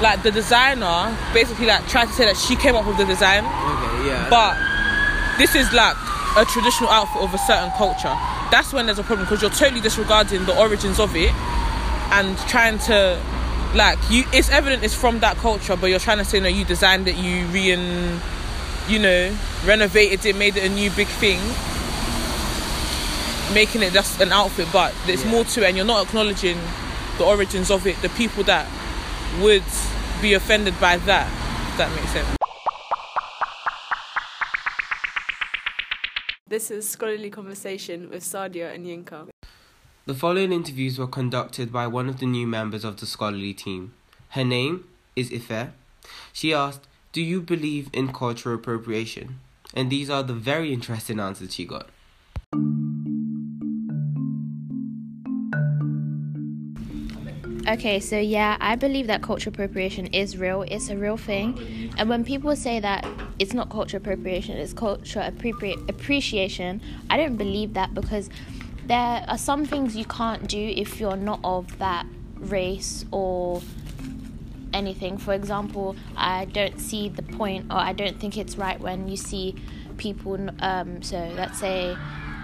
like 0.00 0.22
the 0.22 0.30
designer, 0.30 1.14
basically 1.34 1.66
like 1.66 1.86
tried 1.86 2.06
to 2.06 2.12
say 2.12 2.24
that 2.24 2.38
she 2.38 2.56
came 2.56 2.74
up 2.74 2.86
with 2.86 2.96
the 2.96 3.04
design. 3.04 3.44
Okay, 3.44 4.08
yeah. 4.08 4.26
But 4.30 4.56
this 5.36 5.54
is 5.54 5.70
like 5.74 5.96
a 6.38 6.46
traditional 6.46 6.88
outfit 6.88 7.20
of 7.20 7.34
a 7.34 7.38
certain 7.44 7.70
culture. 7.76 8.16
That's 8.50 8.72
when 8.72 8.86
there's 8.86 8.98
a 8.98 9.04
problem 9.04 9.26
because 9.26 9.42
you're 9.42 9.50
totally 9.50 9.82
disregarding 9.82 10.46
the 10.46 10.58
origins 10.58 10.98
of 10.98 11.14
it 11.14 11.30
and 12.10 12.38
trying 12.48 12.78
to 12.88 13.20
like 13.74 13.98
you 14.10 14.24
it's 14.32 14.48
evident 14.50 14.82
it's 14.82 14.94
from 14.94 15.20
that 15.20 15.36
culture 15.36 15.76
but 15.76 15.86
you're 15.86 16.00
trying 16.00 16.18
to 16.18 16.24
say 16.24 16.40
no 16.40 16.48
you 16.48 16.64
designed 16.64 17.06
it 17.06 17.14
you 17.14 17.46
re 17.46 17.70
you 18.90 18.98
know 18.98 19.36
renovated 19.64 20.26
it 20.26 20.34
made 20.34 20.56
it 20.56 20.64
a 20.64 20.68
new 20.68 20.90
big 20.90 21.06
thing 21.06 21.38
making 23.54 23.82
it 23.82 23.92
just 23.92 24.20
an 24.20 24.32
outfit 24.32 24.66
but 24.72 24.92
there's 25.06 25.24
more 25.26 25.44
to 25.44 25.62
it 25.62 25.68
and 25.68 25.76
you're 25.76 25.86
not 25.86 26.04
acknowledging 26.04 26.58
the 27.18 27.24
origins 27.24 27.70
of 27.70 27.86
it 27.86 27.96
the 28.02 28.08
people 28.10 28.42
that 28.42 28.66
would 29.40 29.62
be 30.20 30.34
offended 30.34 30.74
by 30.80 30.96
that 30.96 31.28
if 31.70 31.78
that 31.78 31.94
makes 31.94 32.10
sense 32.10 32.36
This 36.48 36.68
is 36.72 36.88
Scholarly 36.88 37.30
Conversation 37.30 38.10
with 38.10 38.24
Sadia 38.24 38.74
and 38.74 38.84
Yinka. 38.84 39.28
The 40.06 40.14
following 40.14 40.50
interviews 40.50 40.98
were 40.98 41.06
conducted 41.06 41.72
by 41.72 41.86
one 41.86 42.08
of 42.08 42.18
the 42.18 42.26
new 42.26 42.44
members 42.44 42.84
of 42.84 42.96
the 42.96 43.06
scholarly 43.06 43.54
team. 43.54 43.94
Her 44.30 44.42
name 44.42 44.88
is 45.14 45.30
Ife. 45.32 45.68
She 46.32 46.52
asked, 46.52 46.88
Do 47.12 47.20
you 47.20 47.40
believe 47.40 47.90
in 47.92 48.12
cultural 48.12 48.54
appropriation? 48.54 49.40
And 49.74 49.90
these 49.90 50.08
are 50.08 50.22
the 50.22 50.32
very 50.32 50.72
interesting 50.72 51.18
answers 51.18 51.52
she 51.52 51.64
got. 51.64 51.88
Okay, 57.68 57.98
so 57.98 58.16
yeah, 58.16 58.56
I 58.60 58.76
believe 58.76 59.08
that 59.08 59.22
cultural 59.22 59.52
appropriation 59.52 60.06
is 60.08 60.36
real. 60.36 60.62
It's 60.62 60.88
a 60.88 60.96
real 60.96 61.16
thing. 61.16 61.92
And 61.98 62.08
when 62.08 62.24
people 62.24 62.54
say 62.54 62.78
that 62.78 63.04
it's 63.40 63.54
not 63.54 63.70
cultural 63.70 64.00
appropriation, 64.00 64.56
it's 64.56 64.72
cultural 64.72 65.28
appropri- 65.28 65.88
appreciation, 65.88 66.80
I 67.10 67.16
don't 67.16 67.36
believe 67.36 67.74
that 67.74 67.92
because 67.92 68.30
there 68.86 69.24
are 69.26 69.38
some 69.38 69.66
things 69.66 69.96
you 69.96 70.04
can't 70.04 70.48
do 70.48 70.58
if 70.76 71.00
you're 71.00 71.16
not 71.16 71.40
of 71.42 71.76
that 71.78 72.06
race 72.36 73.04
or 73.10 73.62
anything. 74.72 75.18
For 75.18 75.34
example, 75.34 75.96
I 76.16 76.46
don't 76.46 76.80
see 76.80 77.08
the 77.08 77.22
point 77.22 77.66
or 77.70 77.76
I 77.76 77.92
don't 77.92 78.18
think 78.18 78.36
it's 78.36 78.56
right 78.56 78.80
when 78.80 79.08
you 79.08 79.16
see 79.16 79.54
people, 79.96 80.38
um, 80.60 81.02
so 81.02 81.18
let's 81.36 81.58
say 81.58 81.96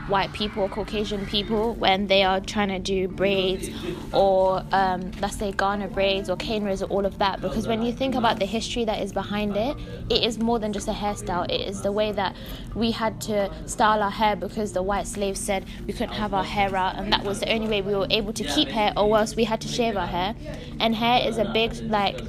white 0.09 0.33
people 0.33 0.69
Caucasian 0.69 1.27
people 1.27 1.75
when 1.75 2.07
they 2.07 2.23
are 2.23 2.41
trying 2.41 2.69
to 2.69 2.79
do 2.79 3.09
braids 3.09 3.69
or 4.13 4.65
um, 4.73 5.11
let's 5.21 5.37
say 5.37 5.53
Ghana 5.53 5.89
braids 5.89 6.31
or 6.31 6.37
cane 6.37 6.67
or 6.67 6.75
all 6.85 7.05
of 7.07 7.19
that 7.19 7.41
because 7.41 7.67
when 7.67 7.83
you 7.83 7.93
think 7.93 8.15
about 8.15 8.39
the 8.39 8.47
history 8.47 8.85
that 8.85 9.01
is 9.03 9.13
behind 9.13 9.57
it 9.57 9.77
it 10.11 10.23
is 10.23 10.39
more 10.39 10.59
than 10.59 10.73
just 10.73 10.89
a 10.89 10.93
hairstyle 10.93 11.45
it 11.51 11.61
is 11.61 11.83
the 11.83 11.93
way 11.93 12.13
that 12.13 12.35
we 12.75 12.91
had 12.91 13.21
to 13.23 13.51
style 13.67 14.03
our 14.03 14.11
hair 14.11 14.37
because 14.37 14.73
the 14.73 14.83
white 14.83 15.07
slaves 15.07 15.41
said 15.41 15.65
we 15.87 15.93
couldn't 15.93 16.15
have 16.15 16.35
our 16.35 16.45
hair 16.45 16.75
out 16.77 16.97
and 16.97 17.13
that 17.13 17.25
was 17.25 17.41
the 17.41 17.53
only 17.53 17.69
way 17.69 17.83
we 17.83 17.95
were 17.95 18.07
able 18.11 18.33
to 18.33 18.45
keep 18.45 18.69
hair 18.69 18.93
or 18.97 19.17
else 19.19 19.35
we 19.37 19.45
had 19.45 19.61
to 19.61 19.69
shave 19.69 19.97
our 19.97 20.07
hair 20.07 20.35
and 20.81 20.95
hair 20.95 21.27
is 21.27 21.39
a 21.39 21.45
big 21.53 21.73
like 21.91 22.21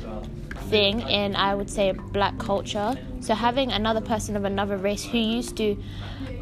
thing 0.69 1.01
in 1.01 1.35
I 1.35 1.55
would 1.55 1.69
say 1.69 1.91
black 1.91 2.37
culture. 2.37 2.95
So 3.21 3.33
having 3.33 3.71
another 3.71 4.01
person 4.01 4.35
of 4.35 4.43
another 4.43 4.77
race 4.77 5.03
who 5.03 5.17
used 5.17 5.57
to 5.57 5.77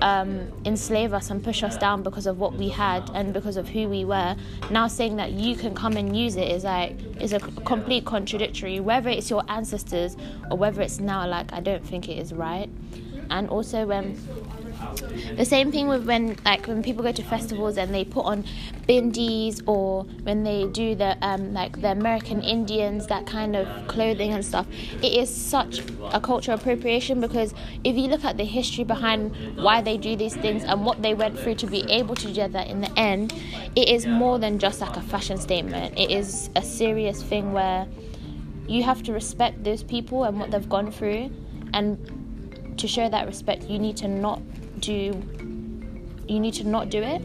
um, 0.01 0.51
enslave 0.65 1.13
us 1.13 1.29
and 1.29 1.43
push 1.43 1.63
us 1.63 1.77
down 1.77 2.03
because 2.03 2.25
of 2.25 2.39
what 2.39 2.53
we 2.53 2.69
had 2.69 3.09
and 3.13 3.33
because 3.33 3.57
of 3.57 3.67
who 3.69 3.87
we 3.87 4.05
were, 4.05 4.35
now 4.69 4.87
saying 4.87 5.15
that 5.17 5.31
you 5.31 5.55
can 5.55 5.73
come 5.73 5.97
and 5.97 6.17
use 6.17 6.35
it 6.35 6.49
is 6.49 6.63
like 6.63 6.97
is 7.19 7.33
a 7.33 7.39
complete 7.39 8.05
contradictory. 8.05 8.79
Whether 8.79 9.09
it's 9.09 9.29
your 9.29 9.43
ancestors 9.47 10.17
or 10.51 10.57
whether 10.57 10.81
it's 10.81 10.99
now, 10.99 11.27
like 11.27 11.53
I 11.53 11.59
don't 11.59 11.85
think 11.85 12.09
it 12.09 12.17
is 12.17 12.33
right. 12.33 12.69
And 13.29 13.49
also 13.49 13.85
when 13.87 14.15
the 15.37 15.45
same 15.45 15.71
thing 15.71 15.87
with 15.87 16.05
when 16.05 16.37
like 16.45 16.67
when 16.67 16.81
people 16.83 17.03
go 17.03 17.11
to 17.11 17.23
festivals 17.23 17.77
and 17.77 17.93
they 17.93 18.05
put 18.05 18.25
on 18.25 18.43
bindis 18.87 19.61
or 19.67 20.03
when 20.23 20.43
they 20.43 20.67
do 20.67 20.95
the 20.95 21.17
um, 21.21 21.53
like 21.53 21.81
the 21.81 21.91
American 21.91 22.41
Indians 22.41 23.07
that 23.07 23.25
kind 23.25 23.55
of 23.55 23.67
clothing 23.87 24.33
and 24.33 24.45
stuff. 24.45 24.67
It 25.01 25.13
is 25.13 25.29
such 25.33 25.79
a 26.11 26.19
cultural 26.19 26.57
appropriation 26.57 27.19
because 27.19 27.53
if 27.83 27.95
you 27.95 28.07
look 28.07 28.23
at 28.23 28.37
the 28.37 28.45
history 28.45 28.83
behind 28.83 29.35
why 29.57 29.81
they 29.81 29.97
do 29.97 30.15
these 30.15 30.35
things 30.35 30.63
and 30.63 30.85
what 30.85 31.01
they 31.01 31.13
went 31.13 31.37
through 31.39 31.55
to 31.55 31.67
be 31.67 31.81
able 31.91 32.15
to 32.15 32.27
do 32.31 32.47
that 32.47 32.67
in 32.67 32.81
the 32.81 32.99
end, 32.99 33.33
it 33.75 33.89
is 33.89 34.05
more 34.05 34.39
than 34.39 34.59
just 34.59 34.81
like 34.81 34.95
a 34.95 35.01
fashion 35.01 35.37
statement. 35.37 35.97
It 35.97 36.11
is 36.11 36.49
a 36.55 36.61
serious 36.61 37.21
thing 37.21 37.53
where 37.53 37.87
you 38.67 38.83
have 38.83 39.03
to 39.03 39.13
respect 39.13 39.63
those 39.63 39.83
people 39.83 40.23
and 40.23 40.39
what 40.39 40.51
they've 40.51 40.69
gone 40.69 40.91
through 40.91 41.29
and 41.73 42.75
to 42.77 42.87
show 42.87 43.07
that 43.09 43.25
respect 43.25 43.63
you 43.63 43.79
need 43.79 43.95
to 43.97 44.07
not 44.07 44.41
do 44.79 45.23
you 46.27 46.39
need 46.39 46.53
to 46.55 46.63
not 46.63 46.89
do 46.89 47.01
it? 47.01 47.21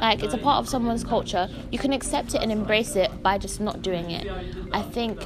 Like 0.00 0.22
it's 0.22 0.34
a 0.34 0.38
part 0.38 0.58
of 0.58 0.68
someone's 0.68 1.04
culture. 1.04 1.48
You 1.70 1.78
can 1.78 1.92
accept 1.92 2.34
it 2.34 2.42
and 2.42 2.50
embrace 2.50 2.96
it 2.96 3.22
by 3.22 3.38
just 3.38 3.60
not 3.60 3.82
doing 3.82 4.10
it. 4.10 4.26
I 4.72 4.82
think 4.82 5.22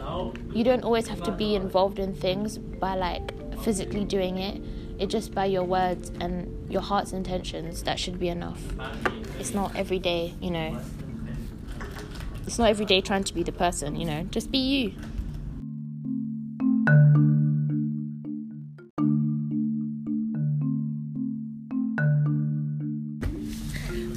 you 0.53 0.65
don't 0.65 0.85
always 0.85 1.09
have 1.09 1.23
to 1.25 1.33
be 1.33 1.55
involved 1.55 1.99
in 1.99 2.15
things 2.15 2.59
by 2.59 2.95
like 2.95 3.33
physically 3.63 4.05
doing 4.05 4.39
it. 4.39 4.63
It 4.99 5.07
just 5.07 5.35
by 5.35 5.47
your 5.47 5.65
words 5.65 6.13
and 6.21 6.71
your 6.71 6.83
heart's 6.83 7.13
intentions 7.13 7.83
that 7.83 7.99
should 7.99 8.19
be 8.19 8.29
enough. 8.29 8.63
It's 9.39 9.55
not 9.55 9.75
every 9.75 9.99
day 9.99 10.35
you 10.41 10.51
know. 10.51 10.79
It's 12.47 12.59
not 12.59 12.69
every 12.69 12.85
day 12.85 13.01
trying 13.01 13.25
to 13.25 13.35
be 13.35 13.43
the 13.43 13.53
person 13.53 13.97
you 13.97 14.05
know. 14.05 14.25
Just 14.25 14.51
be 14.51 14.59
you 14.59 14.95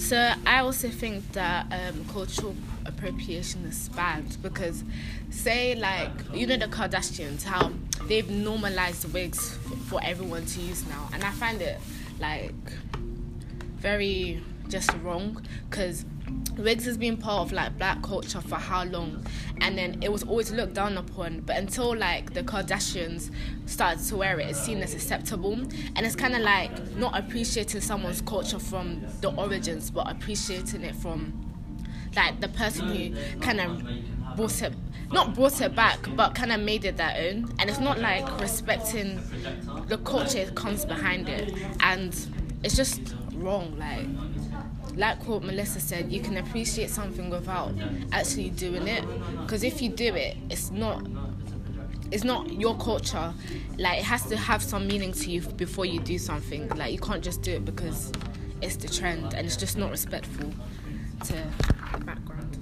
So 0.08 0.32
I 0.46 0.60
also 0.60 0.88
think 0.88 1.34
that 1.34 1.66
um, 1.70 2.06
cultural 2.06 2.56
appropriation 2.86 3.66
is 3.66 3.90
bad 3.90 4.42
because, 4.42 4.86
say, 5.32 5.76
like 5.76 6.14
you 6.34 6.48
know 6.48 6.56
the 6.56 6.68
Kardashians, 6.68 7.44
how 7.44 7.74
they've 8.08 8.30
normalized 8.30 9.12
wigs 9.12 9.58
for 9.90 10.00
everyone 10.02 10.46
to 10.46 10.62
use 10.62 10.88
now, 10.88 11.10
and 11.12 11.26
I 11.26 11.32
find 11.32 11.62
it 11.62 11.78
like 12.22 12.54
very 13.80 14.42
just 14.70 14.94
wrong 15.04 15.46
because 15.70 16.06
wigs 16.58 16.86
has 16.86 16.98
been 16.98 17.18
part 17.18 17.42
of 17.42 17.52
like 17.52 17.78
black 17.78 18.02
culture 18.02 18.42
for 18.42 18.56
how 18.56 18.84
long? 18.86 19.26
And 19.62 19.78
then 19.78 20.02
it 20.02 20.12
was 20.12 20.24
always 20.24 20.52
looked 20.52 20.74
down 20.74 20.98
upon 20.98 21.42
but 21.42 21.58
until 21.58 21.96
like 21.96 22.34
the 22.34 22.44
kardashians 22.44 23.32
started 23.66 24.04
to 24.06 24.18
wear 24.18 24.40
it 24.40 24.48
it's 24.48 24.60
seen 24.60 24.82
as 24.82 24.94
acceptable. 24.94 25.54
And 25.54 26.00
it's 26.00 26.16
kind 26.16 26.36
of 26.36 26.42
like 26.42 26.96
not 26.96 27.18
appreciating 27.18 27.82
someone's 27.82 28.22
culture 28.22 28.60
from 28.60 29.06
the 29.22 29.32
origins 29.36 29.92
but 29.92 30.10
appreciating 30.10 30.84
it 30.84 30.96
from 30.96 31.44
like 32.16 32.40
the 32.42 32.50
person 32.50 32.88
who 32.88 33.40
kind 33.40 33.62
of 33.62 34.36
brought 34.36 34.62
it 34.62 34.74
not 35.12 35.34
brought 35.34 35.62
it 35.62 35.74
back 35.74 36.00
but 36.16 36.36
kind 36.36 36.52
of 36.52 36.60
made 36.60 36.86
it 36.86 36.98
their 36.98 37.16
own. 37.18 37.54
And 37.60 37.70
it's 37.70 37.80
not 37.80 38.00
like 38.00 38.42
respecting 38.42 39.22
the 39.88 39.98
culture 40.00 40.46
that 40.46 40.56
comes 40.56 40.86
behind 40.86 41.30
it. 41.30 41.54
And 41.82 42.16
it's 42.64 42.76
just 42.76 43.16
wrong 43.38 43.78
like 43.78 44.08
like 44.98 45.28
what 45.28 45.44
Melissa 45.44 45.80
said, 45.80 46.12
you 46.12 46.22
can 46.22 46.38
appreciate 46.38 46.90
something 46.90 47.30
without 47.30 47.72
actually 48.12 48.50
doing 48.50 48.88
it. 48.88 49.04
Because 49.42 49.64
if 49.64 49.82
you 49.82 49.90
do 49.90 50.16
it, 50.16 50.36
it's 50.50 50.72
not 50.72 51.06
it's 52.12 52.24
not 52.24 52.52
your 52.52 52.76
culture. 52.78 53.34
Like 53.78 54.00
it 54.00 54.06
has 54.06 54.26
to 54.28 54.38
have 54.38 54.64
some 54.64 54.88
meaning 54.88 55.12
to 55.14 55.30
you 55.30 55.42
before 55.42 55.86
you 55.86 56.00
do 56.00 56.18
something. 56.18 56.68
Like 56.70 56.92
you 56.94 57.00
can't 57.00 57.24
just 57.24 57.42
do 57.42 57.52
it 57.52 57.66
because 57.66 58.12
it's 58.62 58.76
the 58.78 58.88
trend, 58.88 59.34
and 59.34 59.46
it's 59.46 59.58
just 59.58 59.78
not 59.78 59.92
respectful 59.92 60.52
to 61.26 61.34
the 61.34 62.04
background. 62.04 62.58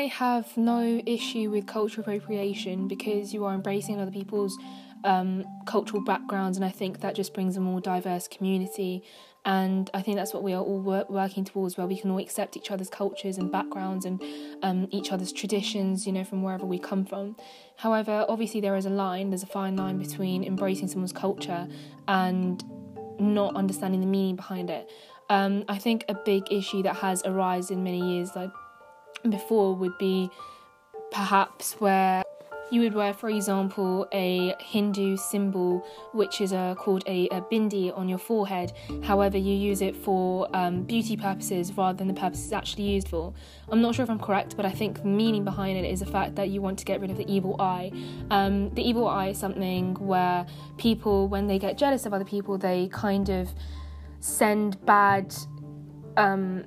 I 0.00 0.04
have 0.06 0.56
no 0.56 1.02
issue 1.04 1.50
with 1.50 1.66
cultural 1.66 2.00
appropriation 2.00 2.88
because 2.88 3.34
you 3.34 3.44
are 3.44 3.52
embracing 3.52 4.00
other 4.00 4.10
people's 4.10 4.56
um, 5.04 5.44
cultural 5.66 6.02
backgrounds, 6.02 6.56
and 6.56 6.64
I 6.64 6.70
think 6.70 7.00
that 7.00 7.14
just 7.14 7.34
brings 7.34 7.58
a 7.58 7.60
more 7.60 7.82
diverse 7.82 8.26
community. 8.26 9.02
And 9.44 9.90
I 9.92 10.00
think 10.00 10.16
that's 10.16 10.32
what 10.32 10.42
we 10.42 10.54
are 10.54 10.62
all 10.62 10.80
wor- 10.80 11.04
working 11.10 11.44
towards, 11.44 11.76
where 11.76 11.86
we 11.86 11.98
can 11.98 12.10
all 12.10 12.18
accept 12.18 12.56
each 12.56 12.70
other's 12.70 12.88
cultures 12.88 13.36
and 13.36 13.52
backgrounds 13.52 14.06
and 14.06 14.22
um, 14.62 14.88
each 14.90 15.12
other's 15.12 15.32
traditions, 15.32 16.06
you 16.06 16.14
know, 16.14 16.24
from 16.24 16.42
wherever 16.42 16.64
we 16.64 16.78
come 16.78 17.04
from. 17.04 17.36
However, 17.76 18.24
obviously, 18.26 18.62
there 18.62 18.76
is 18.76 18.86
a 18.86 18.90
line, 18.90 19.28
there's 19.28 19.42
a 19.42 19.52
fine 19.58 19.76
line 19.76 19.98
between 19.98 20.44
embracing 20.44 20.88
someone's 20.88 21.12
culture 21.12 21.68
and 22.08 22.64
not 23.20 23.54
understanding 23.54 24.00
the 24.00 24.06
meaning 24.06 24.36
behind 24.36 24.70
it. 24.70 24.90
Um, 25.28 25.64
I 25.68 25.76
think 25.76 26.06
a 26.08 26.14
big 26.14 26.50
issue 26.50 26.82
that 26.84 26.96
has 26.96 27.22
arisen 27.26 27.78
in 27.78 27.84
many 27.84 28.00
years 28.00 28.34
like 28.34 28.50
before 29.28 29.74
would 29.74 29.96
be 29.98 30.30
perhaps 31.10 31.74
where 31.74 32.22
you 32.70 32.80
would 32.82 32.94
wear, 32.94 33.12
for 33.12 33.28
example, 33.28 34.06
a 34.12 34.54
Hindu 34.60 35.16
symbol, 35.16 35.84
which 36.12 36.40
is 36.40 36.52
uh, 36.52 36.76
called 36.76 37.02
a, 37.06 37.28
a, 37.30 37.40
bindi 37.40 37.96
on 37.96 38.08
your 38.08 38.18
forehead. 38.18 38.72
However, 39.02 39.36
you 39.36 39.52
use 39.52 39.82
it 39.82 39.96
for 39.96 40.48
um, 40.56 40.84
beauty 40.84 41.16
purposes 41.16 41.76
rather 41.76 41.98
than 41.98 42.06
the 42.06 42.14
purposes 42.14 42.44
it's 42.46 42.52
actually 42.52 42.84
used 42.84 43.08
for. 43.08 43.34
I'm 43.70 43.82
not 43.82 43.96
sure 43.96 44.04
if 44.04 44.10
I'm 44.10 44.20
correct, 44.20 44.56
but 44.56 44.64
I 44.64 44.70
think 44.70 45.02
the 45.02 45.08
meaning 45.08 45.44
behind 45.44 45.78
it 45.78 45.84
is 45.84 45.98
the 45.98 46.06
fact 46.06 46.36
that 46.36 46.50
you 46.50 46.62
want 46.62 46.78
to 46.78 46.84
get 46.84 47.00
rid 47.00 47.10
of 47.10 47.16
the 47.16 47.28
evil 47.30 47.56
eye. 47.60 47.90
Um, 48.30 48.70
the 48.70 48.88
evil 48.88 49.08
eye 49.08 49.28
is 49.28 49.38
something 49.38 49.94
where 49.94 50.46
people, 50.78 51.26
when 51.26 51.48
they 51.48 51.58
get 51.58 51.76
jealous 51.76 52.06
of 52.06 52.14
other 52.14 52.24
people, 52.24 52.56
they 52.56 52.88
kind 52.92 53.28
of 53.30 53.52
send 54.20 54.84
bad. 54.86 55.34
Um, 56.16 56.64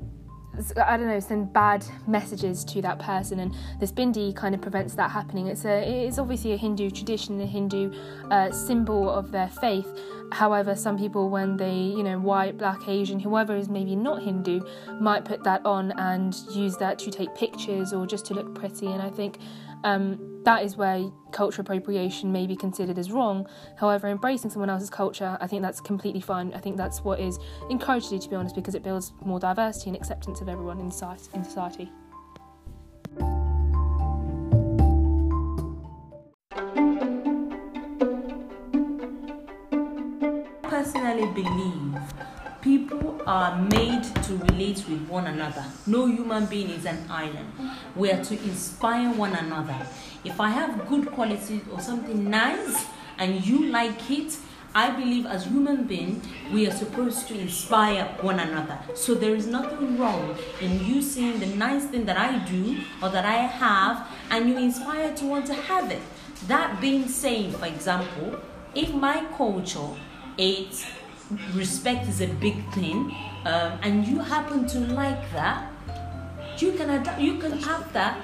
I 0.78 0.98
don't 0.98 1.08
know, 1.08 1.20
send 1.20 1.52
bad 1.52 1.84
messages 2.06 2.64
to 2.66 2.82
that 2.84 3.00
person, 3.00 3.40
and 3.40 3.56
this 3.80 3.92
bindi 3.92 4.36
kind 4.36 4.54
of 4.54 4.62
prevents 4.62 4.94
that 4.96 5.10
happening. 5.10 5.48
It's 5.48 5.66
a, 5.66 6.06
it's 6.06 6.20
obviously 6.20 6.54
a 6.54 6.58
Hindu 6.58 6.92
tradition, 6.92 7.42
a 7.42 7.46
Hindu 7.46 7.92
uh, 8.30 8.52
symbol 8.52 9.10
of 9.10 9.32
their 9.32 9.50
faith. 9.50 9.88
However, 10.32 10.76
some 10.76 10.98
people, 10.98 11.30
when 11.30 11.58
they, 11.58 11.76
you 11.76 12.04
know, 12.04 12.20
white, 12.20 12.58
black, 12.58 12.88
Asian, 12.88 13.20
whoever 13.20 13.56
is 13.56 13.68
maybe 13.68 13.96
not 13.96 14.22
Hindu, 14.22 14.62
might 15.00 15.26
put 15.26 15.44
that 15.44 15.66
on 15.66 15.92
and 15.94 16.36
use 16.52 16.78
that 16.78 17.00
to 17.00 17.12
take 17.12 17.34
pictures 17.36 17.92
or 17.92 18.06
just 18.06 18.26
to 18.28 18.34
look 18.34 18.54
pretty. 18.54 18.88
And 18.88 19.02
I 19.02 19.10
think 19.10 19.40
um, 19.84 20.42
that 20.44 20.64
is 20.64 20.76
where 20.76 21.10
cultural 21.32 21.64
appropriation 21.64 22.32
may 22.32 22.48
be 22.48 22.56
considered 22.56 22.98
as 22.98 23.12
wrong. 23.12 23.48
However, 23.78 24.08
embracing 24.08 24.50
someone 24.50 24.70
else's 24.70 24.90
culture, 24.90 25.38
I 25.40 25.48
think 25.48 25.62
that's 25.62 25.82
completely 25.82 26.22
fine. 26.22 26.54
I 26.54 26.60
think 26.60 26.78
that's 26.78 27.04
what 27.04 27.20
is 27.20 27.40
encouraged 27.70 28.10
to, 28.10 28.20
to 28.20 28.30
be 28.30 28.36
honest, 28.36 28.56
because 28.56 28.76
it 28.76 28.84
builds 28.84 29.14
more 29.24 29.40
diversity 29.40 29.90
and 29.90 29.98
acceptance 29.98 30.42
of 30.42 30.50
everyone 30.50 30.80
in 30.80 30.92
society. 30.92 31.92
Personally, 40.64 41.28
believe 41.34 42.02
people 42.64 43.22
are 43.28 43.62
made 43.64 44.04
to 44.24 44.38
relate 44.38 44.78
with 44.88 45.06
one 45.10 45.28
another. 45.28 45.66
No 45.86 46.06
human 46.06 46.46
being 46.46 46.70
is 46.70 46.86
an 46.86 47.06
island. 47.10 47.52
We 47.94 48.10
are 48.10 48.24
to 48.24 48.34
inspire 48.44 49.12
one 49.14 49.34
another. 49.34 49.76
If 50.24 50.40
I 50.40 50.50
have 50.50 50.88
good 50.88 51.12
qualities 51.12 51.62
or 51.70 51.82
something 51.82 52.30
nice 52.30 52.86
and 53.18 53.46
you 53.46 53.66
like 53.66 54.10
it, 54.10 54.38
I 54.74 54.92
believe 54.92 55.26
as 55.26 55.44
human 55.44 55.84
beings, 55.84 56.26
we 56.52 56.66
are 56.66 56.72
supposed 56.72 57.28
to 57.28 57.38
inspire 57.38 58.06
one 58.22 58.40
another. 58.40 58.80
So 58.96 59.14
there 59.14 59.36
is 59.36 59.46
nothing 59.46 60.00
wrong 60.00 60.36
in 60.62 60.84
you 60.86 61.02
seeing 61.02 61.40
the 61.40 61.48
nice 61.48 61.86
thing 61.86 62.06
that 62.06 62.18
I 62.18 62.40
do 62.50 62.78
or 63.02 63.10
that 63.10 63.26
I 63.26 63.46
have 63.46 64.08
and 64.32 64.50
you 64.50 64.58
inspire 64.58 65.14
to 65.14 65.26
want 65.26 65.46
to 65.48 65.54
have 65.54 65.92
it. 65.92 66.02
That 66.48 66.80
being 66.80 67.10
said, 67.10 67.54
for 67.56 67.66
example, 67.66 68.40
if 68.74 68.92
my 68.94 69.26
culture 69.38 69.90
is 70.38 70.86
respect 71.54 72.08
is 72.08 72.22
a 72.22 72.28
big 72.28 72.58
thing, 72.74 73.16
um, 73.46 73.80
and 73.82 74.08
you 74.08 74.20
happen 74.20 74.68
to 74.68 74.80
like 74.80 75.32
that, 75.34 75.72
you 76.58 76.72
can 76.74 76.90
adapt. 76.90 77.20
You 77.20 77.38
can 77.38 77.52
have 77.60 77.92
that. 77.94 78.18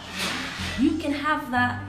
You 0.80 0.98
can 0.98 1.12
have 1.12 1.52
that 1.52 1.82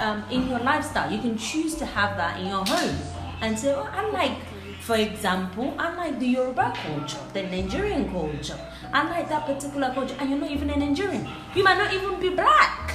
um, 0.00 0.24
in 0.30 0.48
your 0.48 0.60
lifestyle. 0.60 1.10
You 1.12 1.20
can 1.20 1.36
choose 1.36 1.74
to 1.76 1.86
have 1.86 2.16
that 2.16 2.40
in 2.40 2.46
your 2.48 2.64
home, 2.64 2.96
and 3.40 3.58
say, 3.58 3.74
"Oh, 3.74 3.88
I 3.92 4.08
like." 4.10 4.38
For 4.80 4.96
example, 4.96 5.72
I 5.78 5.94
like 5.96 6.20
the 6.20 6.26
Yoruba 6.26 6.72
culture, 6.76 7.18
the 7.32 7.42
Nigerian 7.44 8.10
culture. 8.12 8.58
I 8.92 9.08
like 9.08 9.30
that 9.30 9.46
particular 9.46 9.90
culture, 9.94 10.14
and 10.20 10.28
you're 10.28 10.38
not 10.38 10.50
even 10.50 10.68
a 10.68 10.76
Nigerian. 10.76 11.26
You 11.54 11.64
might 11.64 11.78
not 11.78 11.92
even 11.94 12.20
be 12.20 12.28
black, 12.36 12.92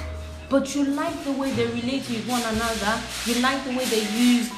but 0.48 0.72
you 0.74 0.84
like 0.84 1.24
the 1.24 1.32
way 1.32 1.50
they 1.50 1.66
relate 1.66 2.08
with 2.08 2.28
one 2.28 2.42
another. 2.42 2.94
You 3.26 3.42
like 3.42 3.64
the 3.64 3.70
way 3.76 3.84
they 3.86 4.06
use 4.16 4.50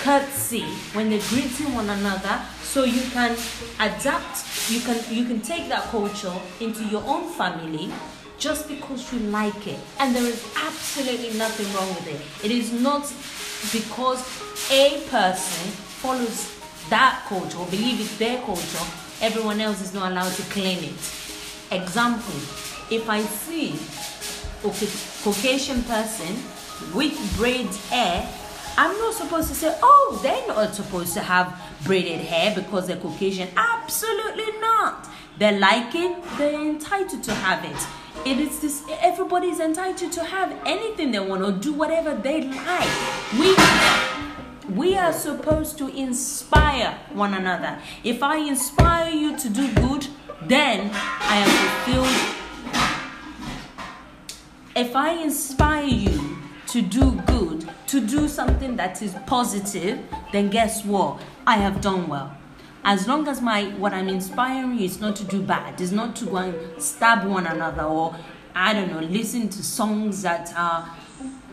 courtesy 0.00 0.64
when 0.94 1.10
they're 1.10 1.28
greeting 1.28 1.74
one 1.74 1.88
another 1.90 2.40
so 2.62 2.84
you 2.84 3.02
can 3.10 3.36
adapt 3.80 4.70
you 4.70 4.80
can 4.80 4.98
you 5.10 5.24
can 5.24 5.40
take 5.40 5.68
that 5.68 5.82
culture 5.84 6.34
into 6.60 6.84
your 6.84 7.02
own 7.04 7.28
family 7.32 7.90
just 8.38 8.68
because 8.68 9.12
you 9.12 9.18
like 9.30 9.66
it. 9.66 9.78
And 9.98 10.14
there 10.14 10.22
is 10.22 10.40
absolutely 10.56 11.36
nothing 11.36 11.66
wrong 11.74 11.88
with 11.88 12.06
it. 12.06 12.46
It 12.46 12.52
is 12.52 12.72
not 12.72 13.12
because 13.72 14.20
a 14.70 15.02
person 15.10 15.66
follows 15.98 16.54
that 16.88 17.24
culture 17.28 17.58
or 17.58 17.66
believe 17.66 18.00
it's 18.00 18.16
their 18.18 18.40
culture 18.42 18.86
everyone 19.20 19.60
else 19.60 19.82
is 19.82 19.92
not 19.92 20.12
allowed 20.12 20.32
to 20.32 20.42
claim 20.42 20.78
it. 20.84 20.94
Example 21.72 22.40
if 22.90 23.06
i 23.10 23.20
see 23.20 23.74
a 24.64 24.70
caucasian 25.22 25.82
person 25.82 26.34
with 26.94 27.36
braids 27.36 27.76
hair 27.90 28.26
I'm 28.80 28.96
not 28.96 29.12
supposed 29.12 29.48
to 29.48 29.56
say, 29.56 29.76
oh, 29.82 30.20
they're 30.22 30.46
not 30.46 30.72
supposed 30.72 31.12
to 31.14 31.20
have 31.20 31.60
braided 31.84 32.20
hair 32.20 32.54
because 32.54 32.86
they're 32.86 32.96
Caucasian. 32.96 33.48
Absolutely 33.56 34.56
not. 34.60 35.08
They 35.36 35.58
like 35.58 35.92
it, 35.96 36.16
they're 36.38 36.60
entitled 36.60 37.24
to 37.24 37.34
have 37.34 37.64
it. 37.64 37.76
It 38.24 38.38
is 38.38 38.60
this 38.60 38.84
everybody 39.00 39.48
is 39.48 39.58
entitled 39.58 40.12
to 40.12 40.22
have 40.22 40.56
anything 40.64 41.10
they 41.10 41.18
want 41.18 41.42
or 41.42 41.50
do 41.50 41.72
whatever 41.72 42.14
they 42.14 42.42
like. 42.42 42.88
We 43.32 43.56
we 44.72 44.96
are 44.96 45.12
supposed 45.12 45.76
to 45.78 45.88
inspire 45.88 47.00
one 47.12 47.34
another. 47.34 47.80
If 48.04 48.22
I 48.22 48.36
inspire 48.36 49.10
you 49.10 49.36
to 49.38 49.48
do 49.48 49.74
good, 49.74 50.06
then 50.42 50.92
I 50.94 51.36
am 51.38 51.50
fulfilled. 51.58 52.36
If 54.76 54.94
I 54.94 55.10
inspire 55.24 55.84
you 55.84 56.37
to 56.68 56.82
do 56.82 57.12
good, 57.26 57.68
to 57.86 58.06
do 58.06 58.28
something 58.28 58.76
that 58.76 59.00
is 59.02 59.14
positive, 59.26 59.98
then 60.32 60.50
guess 60.50 60.84
what? 60.84 61.20
I 61.46 61.56
have 61.56 61.80
done 61.80 62.08
well. 62.08 62.36
As 62.84 63.08
long 63.08 63.26
as 63.26 63.40
my 63.40 63.64
what 63.76 63.92
I'm 63.92 64.08
inspiring 64.08 64.78
you 64.78 64.84
is 64.84 65.00
not 65.00 65.16
to 65.16 65.24
do 65.24 65.42
bad, 65.42 65.80
is 65.80 65.92
not 65.92 66.14
to 66.16 66.26
go 66.26 66.36
and 66.36 66.82
stab 66.82 67.26
one 67.26 67.46
another 67.46 67.82
or 67.82 68.14
I 68.54 68.72
don't 68.72 68.90
know, 68.90 69.00
listen 69.00 69.48
to 69.48 69.62
songs 69.62 70.22
that 70.22 70.52
are 70.56 70.88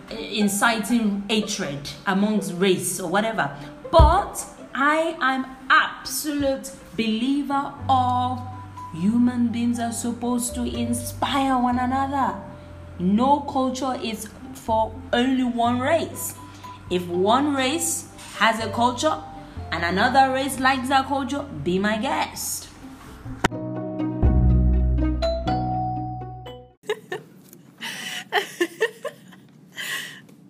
inciting 0.10 1.24
hatred 1.30 1.90
amongst 2.06 2.54
race 2.54 3.00
or 3.00 3.10
whatever. 3.10 3.56
But 3.92 4.46
I 4.74 5.16
am 5.22 5.46
absolute 5.70 6.72
believer 6.98 7.74
of 7.90 8.42
human 8.94 9.48
beings 9.50 9.80
are 9.80 9.92
supposed 9.92 10.56
to 10.56 10.64
inspire 10.64 11.58
one 11.58 11.80
another. 11.80 12.42
No 13.00 13.42
culture 13.42 13.98
is 14.02 14.30
for 14.58 14.94
only 15.14 15.44
one 15.44 15.80
race. 15.80 16.36
If 16.90 17.08
one 17.08 17.54
race 17.54 18.10
has 18.38 18.64
a 18.64 18.70
culture 18.72 19.22
and 19.72 19.84
another 19.84 20.34
race 20.34 20.60
likes 20.60 20.90
that 20.90 21.06
culture, 21.08 21.44
be 21.64 21.80
my 21.80 21.98
guest. 21.98 22.68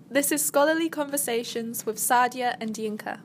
this 0.09 0.31
is 0.31 0.43
Scholarly 0.43 0.89
Conversations 0.89 1.85
with 1.85 1.97
Sadia 1.97 2.55
and 2.59 2.73
Yinka. 2.73 3.19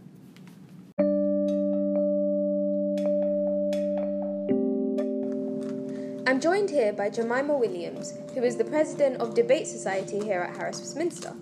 Joined 6.40 6.70
here 6.70 6.94
by 6.94 7.10
Jemima 7.10 7.54
Williams, 7.54 8.14
who 8.32 8.42
is 8.42 8.56
the 8.56 8.64
president 8.64 9.20
of 9.20 9.34
Debate 9.34 9.66
Society 9.66 10.20
here 10.20 10.40
at 10.40 10.56
Harris 10.56 10.78
Westminster. 10.78 11.34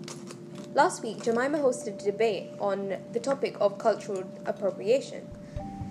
Last 0.73 1.01
week, 1.01 1.23
Jemima 1.23 1.57
hosted 1.57 2.01
a 2.01 2.11
debate 2.11 2.49
on 2.59 2.97
the 3.13 3.19
topic 3.21 3.55
of 3.61 3.77
cultural 3.77 4.29
appropriation. 4.45 5.25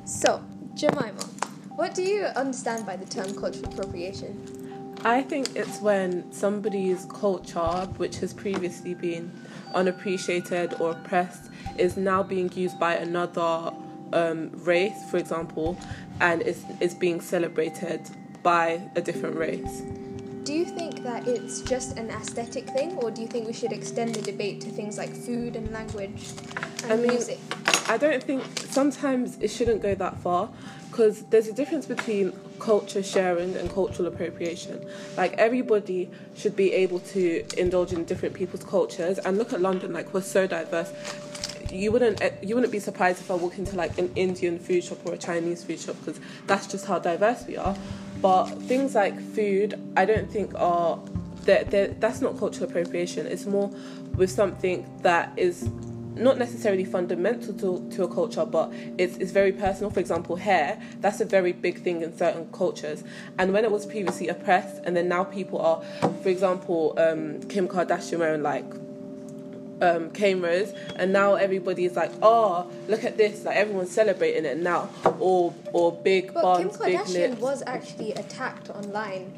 So, 0.05 0.45
Jemima, 0.75 1.23
what 1.75 1.95
do 1.95 2.03
you 2.03 2.25
understand 2.25 2.85
by 2.85 2.97
the 2.97 3.07
term 3.07 3.35
cultural 3.35 3.73
appropriation? 3.73 4.95
I 5.07 5.23
think 5.23 5.57
it's 5.57 5.81
when 5.81 6.31
somebody's 6.31 7.07
culture, 7.07 7.89
which 7.97 8.19
has 8.19 8.35
previously 8.35 8.93
been 8.93 9.33
unappreciated 9.75 10.75
or 10.81 10.91
oppressed, 10.91 11.51
is 11.79 11.97
now 11.97 12.23
being 12.23 12.53
used 12.53 12.79
by 12.79 12.97
another 12.97 13.73
um, 14.13 14.51
race, 14.53 15.03
for 15.11 15.17
example, 15.17 15.79
and 16.21 16.43
is, 16.43 16.63
is 16.81 16.95
being 16.95 17.23
celebrated 17.23 18.03
by 18.49 18.81
a 18.97 19.03
different 19.03 19.37
race. 19.37 19.83
do 20.49 20.55
you 20.55 20.65
think 20.65 21.03
that 21.03 21.29
it's 21.29 21.61
just 21.61 21.99
an 21.99 22.09
aesthetic 22.09 22.65
thing, 22.71 22.91
or 22.97 23.11
do 23.11 23.21
you 23.21 23.29
think 23.29 23.47
we 23.47 23.53
should 23.53 23.73
extend 23.73 24.15
the 24.15 24.23
debate 24.23 24.59
to 24.63 24.71
things 24.71 24.97
like 24.97 25.13
food 25.15 25.55
and 25.55 25.71
language 25.71 26.23
and 26.85 26.93
I 26.93 26.97
mean, 26.97 27.09
music? 27.09 27.39
I 27.95 27.99
don't 27.99 28.23
think 28.23 28.43
sometimes 28.79 29.37
it 29.47 29.49
shouldn't 29.49 29.83
go 29.83 29.95
that 29.97 30.17
far 30.21 30.49
because 30.91 31.25
there's 31.25 31.49
a 31.49 31.53
difference 31.53 31.85
between 31.85 32.33
culture 32.59 33.03
sharing 33.03 33.55
and 33.55 33.71
cultural 33.71 34.09
appropriation. 34.09 34.77
Like 35.19 35.35
everybody 35.35 36.11
should 36.35 36.57
be 36.57 36.73
able 36.73 37.01
to 37.15 37.45
indulge 37.61 37.93
in 37.93 38.07
different 38.07 38.35
people's 38.35 38.65
cultures 38.65 39.19
and 39.19 39.37
look 39.37 39.53
at 39.53 39.61
London 39.61 39.93
like 39.93 40.15
we're 40.15 40.23
so 40.23 40.47
diverse. 40.47 40.91
You 41.71 41.93
wouldn't 41.93 42.23
eh, 42.23 42.31
you 42.49 42.55
wouldn't 42.55 42.73
be 42.73 42.81
surprised 42.91 43.21
if 43.21 43.31
I 43.31 43.35
walk 43.35 43.59
into 43.59 43.77
like 43.77 43.99
an 43.99 44.11
Indian 44.17 44.59
food 44.59 44.83
shop 44.83 45.01
or 45.05 45.13
a 45.13 45.19
Chinese 45.19 45.65
food 45.65 45.81
shop 45.81 45.97
because 46.03 46.19
that's 46.47 46.67
just 46.67 46.87
how 46.87 46.99
diverse 46.99 47.45
we 47.47 47.59
are. 47.59 47.77
But 48.21 48.47
things 48.47 48.95
like 48.95 49.21
food, 49.21 49.79
I 49.97 50.05
don't 50.05 50.31
think 50.31 50.55
are 50.55 50.99
that 51.45 51.71
that's 52.01 52.21
not 52.21 52.39
cultural 52.39 52.69
appropriation. 52.69 53.27
It's 53.27 53.47
more 53.47 53.71
with 54.17 54.31
something 54.31 54.87
that 55.03 55.33
is 55.37 55.69
not 56.15 56.37
necessarily 56.37 56.85
fundamental 56.85 57.55
to, 57.55 57.89
to 57.91 58.03
a 58.03 58.09
culture, 58.13 58.45
but 58.45 58.73
it's, 58.99 59.17
it's 59.19 59.31
very 59.31 59.53
personal. 59.53 59.91
For 59.91 60.01
example, 60.01 60.37
hair, 60.37 60.81
that's 61.01 61.21
a 61.21 61.25
very 61.25 61.53
big 61.53 61.83
thing 61.83 62.03
in 62.03 62.17
certain 62.17 62.51
cultures. 62.53 63.05
And 63.39 63.53
when 63.53 63.65
it 63.65 63.71
was 63.71 63.87
previously 63.87 64.29
oppressed, 64.29 64.83
and 64.85 64.97
then 64.97 65.09
now 65.09 65.25
people 65.25 65.61
are, 65.61 65.83
for 66.23 66.29
example, 66.29 66.95
um, 66.99 67.41
Kim 67.45 67.69
Kardashian 67.69 68.19
wearing 68.19 68.43
like 68.43 68.69
um, 69.83 70.11
cameras, 70.11 70.73
and 70.97 71.13
now 71.13 71.35
everybody 71.35 71.85
is 71.85 71.97
like, 71.97 72.13
oh, 72.23 72.71
look 72.89 73.05
at 73.05 73.17
this, 73.17 73.45
like 73.45 73.57
everyone's 73.57 73.91
celebrating 73.91 74.45
it 74.45 74.59
now, 74.59 74.89
or 75.21 75.55
or 75.73 75.93
big 75.93 76.35
But 76.35 76.43
buns, 76.43 76.77
Kim 76.77 76.87
big 76.87 76.99
Kardashian 77.01 77.31
lips. 77.31 77.41
was 77.41 77.63
actually 77.67 78.13
attacked 78.13 78.71
online 78.71 79.33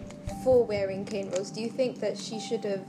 for 0.45 0.65
wearing 0.65 1.05
cane 1.05 1.31
rolls. 1.31 1.51
Do 1.51 1.61
you 1.61 1.69
think 1.69 2.01
that 2.01 2.17
she 2.19 2.41
should 2.41 2.65
have? 2.65 2.81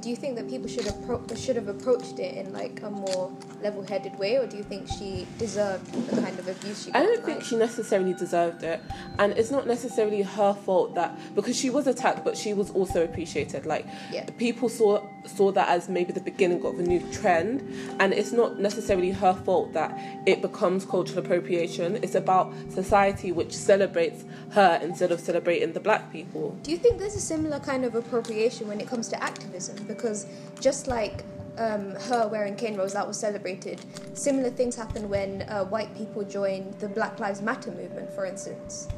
Do 0.00 0.08
you 0.08 0.16
think 0.16 0.36
that 0.36 0.48
people 0.48 0.68
should 0.68 0.84
have 0.84 0.94
appro- 0.94 1.36
should 1.36 1.56
have 1.56 1.68
approached 1.68 2.18
it 2.18 2.34
in 2.38 2.50
like 2.54 2.80
a 2.82 2.90
more 2.90 3.30
level-headed 3.62 4.18
way, 4.18 4.36
or 4.38 4.46
do 4.46 4.56
you 4.56 4.62
think 4.62 4.88
she 4.88 5.26
deserved 5.38 5.84
the 6.08 6.22
kind 6.22 6.38
of 6.38 6.48
abuse 6.48 6.84
she 6.84 6.90
got? 6.90 7.02
I 7.02 7.04
don't 7.04 7.22
think 7.22 7.44
she 7.44 7.56
necessarily 7.56 8.14
deserved 8.14 8.62
it, 8.62 8.80
and 9.18 9.34
it's 9.34 9.50
not 9.50 9.66
necessarily 9.66 10.22
her 10.22 10.54
fault 10.54 10.94
that 10.94 11.18
because 11.34 11.56
she 11.58 11.68
was 11.68 11.86
attacked, 11.86 12.24
but 12.24 12.38
she 12.38 12.54
was 12.54 12.70
also 12.70 13.04
appreciated. 13.04 13.66
Like 13.66 13.84
Yeah. 14.10 14.24
people 14.38 14.70
saw 14.70 15.02
saw 15.24 15.52
that 15.52 15.68
as 15.68 15.88
maybe 15.88 16.12
the 16.12 16.20
beginning 16.20 16.64
of 16.64 16.78
a 16.78 16.82
new 16.82 17.00
trend, 17.12 17.60
and 18.00 18.12
it's 18.12 18.32
not 18.32 18.58
necessarily 18.58 19.10
her 19.10 19.34
fault 19.34 19.72
that 19.72 19.98
it 20.26 20.42
becomes 20.42 20.84
cultural 20.84 21.18
appropriation. 21.20 21.96
It's 22.02 22.14
about 22.14 22.52
society 22.70 23.32
which 23.32 23.52
celebrates 23.54 24.24
her 24.50 24.80
instead 24.82 25.12
of 25.12 25.20
celebrating 25.20 25.72
the 25.72 25.80
black 25.80 26.12
people. 26.12 26.56
Do 26.62 26.70
you 26.70 26.76
think 26.76 26.98
there's 26.98 27.16
a 27.16 27.20
similar 27.20 27.58
kind 27.60 27.84
of 27.84 27.94
appropriation 27.94 28.68
when 28.68 28.80
it 28.80 28.88
comes 28.88 29.08
to 29.08 29.22
activism? 29.22 29.84
Because 29.86 30.26
just 30.60 30.86
like 30.86 31.24
um, 31.58 31.92
her 31.92 32.28
wearing 32.28 32.56
cane 32.56 32.76
rolls, 32.76 32.92
that 32.94 33.06
was 33.06 33.18
celebrated. 33.18 33.80
Similar 34.14 34.50
things 34.50 34.76
happen 34.76 35.08
when 35.08 35.42
uh, 35.42 35.64
white 35.64 35.94
people 35.96 36.24
join 36.24 36.74
the 36.78 36.88
Black 36.88 37.20
Lives 37.20 37.42
Matter 37.42 37.70
movement, 37.70 38.12
for 38.12 38.24
instance. 38.24 38.88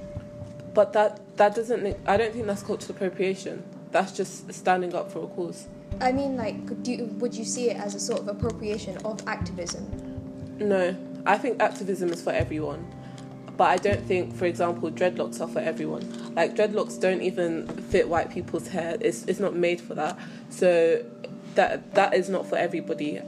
But 0.72 0.92
that 0.92 1.20
that 1.36 1.54
doesn't. 1.54 1.96
I 2.06 2.16
don't 2.16 2.32
think 2.32 2.46
that's 2.46 2.62
cultural 2.62 2.96
appropriation. 2.96 3.62
That's 3.92 4.12
just 4.12 4.52
standing 4.52 4.94
up 4.94 5.10
for 5.10 5.24
a 5.24 5.26
cause. 5.28 5.68
I 6.00 6.12
mean, 6.12 6.36
like, 6.36 6.82
do 6.82 6.92
you, 6.92 7.04
would 7.18 7.34
you 7.34 7.44
see 7.44 7.70
it 7.70 7.76
as 7.76 7.94
a 7.94 8.00
sort 8.00 8.20
of 8.20 8.28
appropriation 8.28 8.96
of 8.98 9.26
activism? 9.26 9.86
No, 10.58 10.96
I 11.26 11.38
think 11.38 11.60
activism 11.60 12.10
is 12.10 12.22
for 12.22 12.32
everyone. 12.32 12.86
But 13.56 13.64
I 13.64 13.76
don't 13.76 14.04
think, 14.04 14.34
for 14.34 14.46
example, 14.46 14.90
dreadlocks 14.90 15.40
are 15.40 15.46
for 15.46 15.60
everyone. 15.60 16.34
Like 16.34 16.56
dreadlocks 16.56 17.00
don't 17.00 17.22
even 17.22 17.68
fit 17.68 18.08
white 18.08 18.30
people's 18.30 18.68
hair. 18.68 18.96
It's 19.00 19.24
it's 19.26 19.38
not 19.38 19.54
made 19.54 19.80
for 19.80 19.94
that. 19.94 20.18
So 20.50 21.04
that 21.54 21.94
that 21.94 22.14
is 22.14 22.28
not 22.28 22.48
for 22.48 22.56
everybody. 22.56 23.20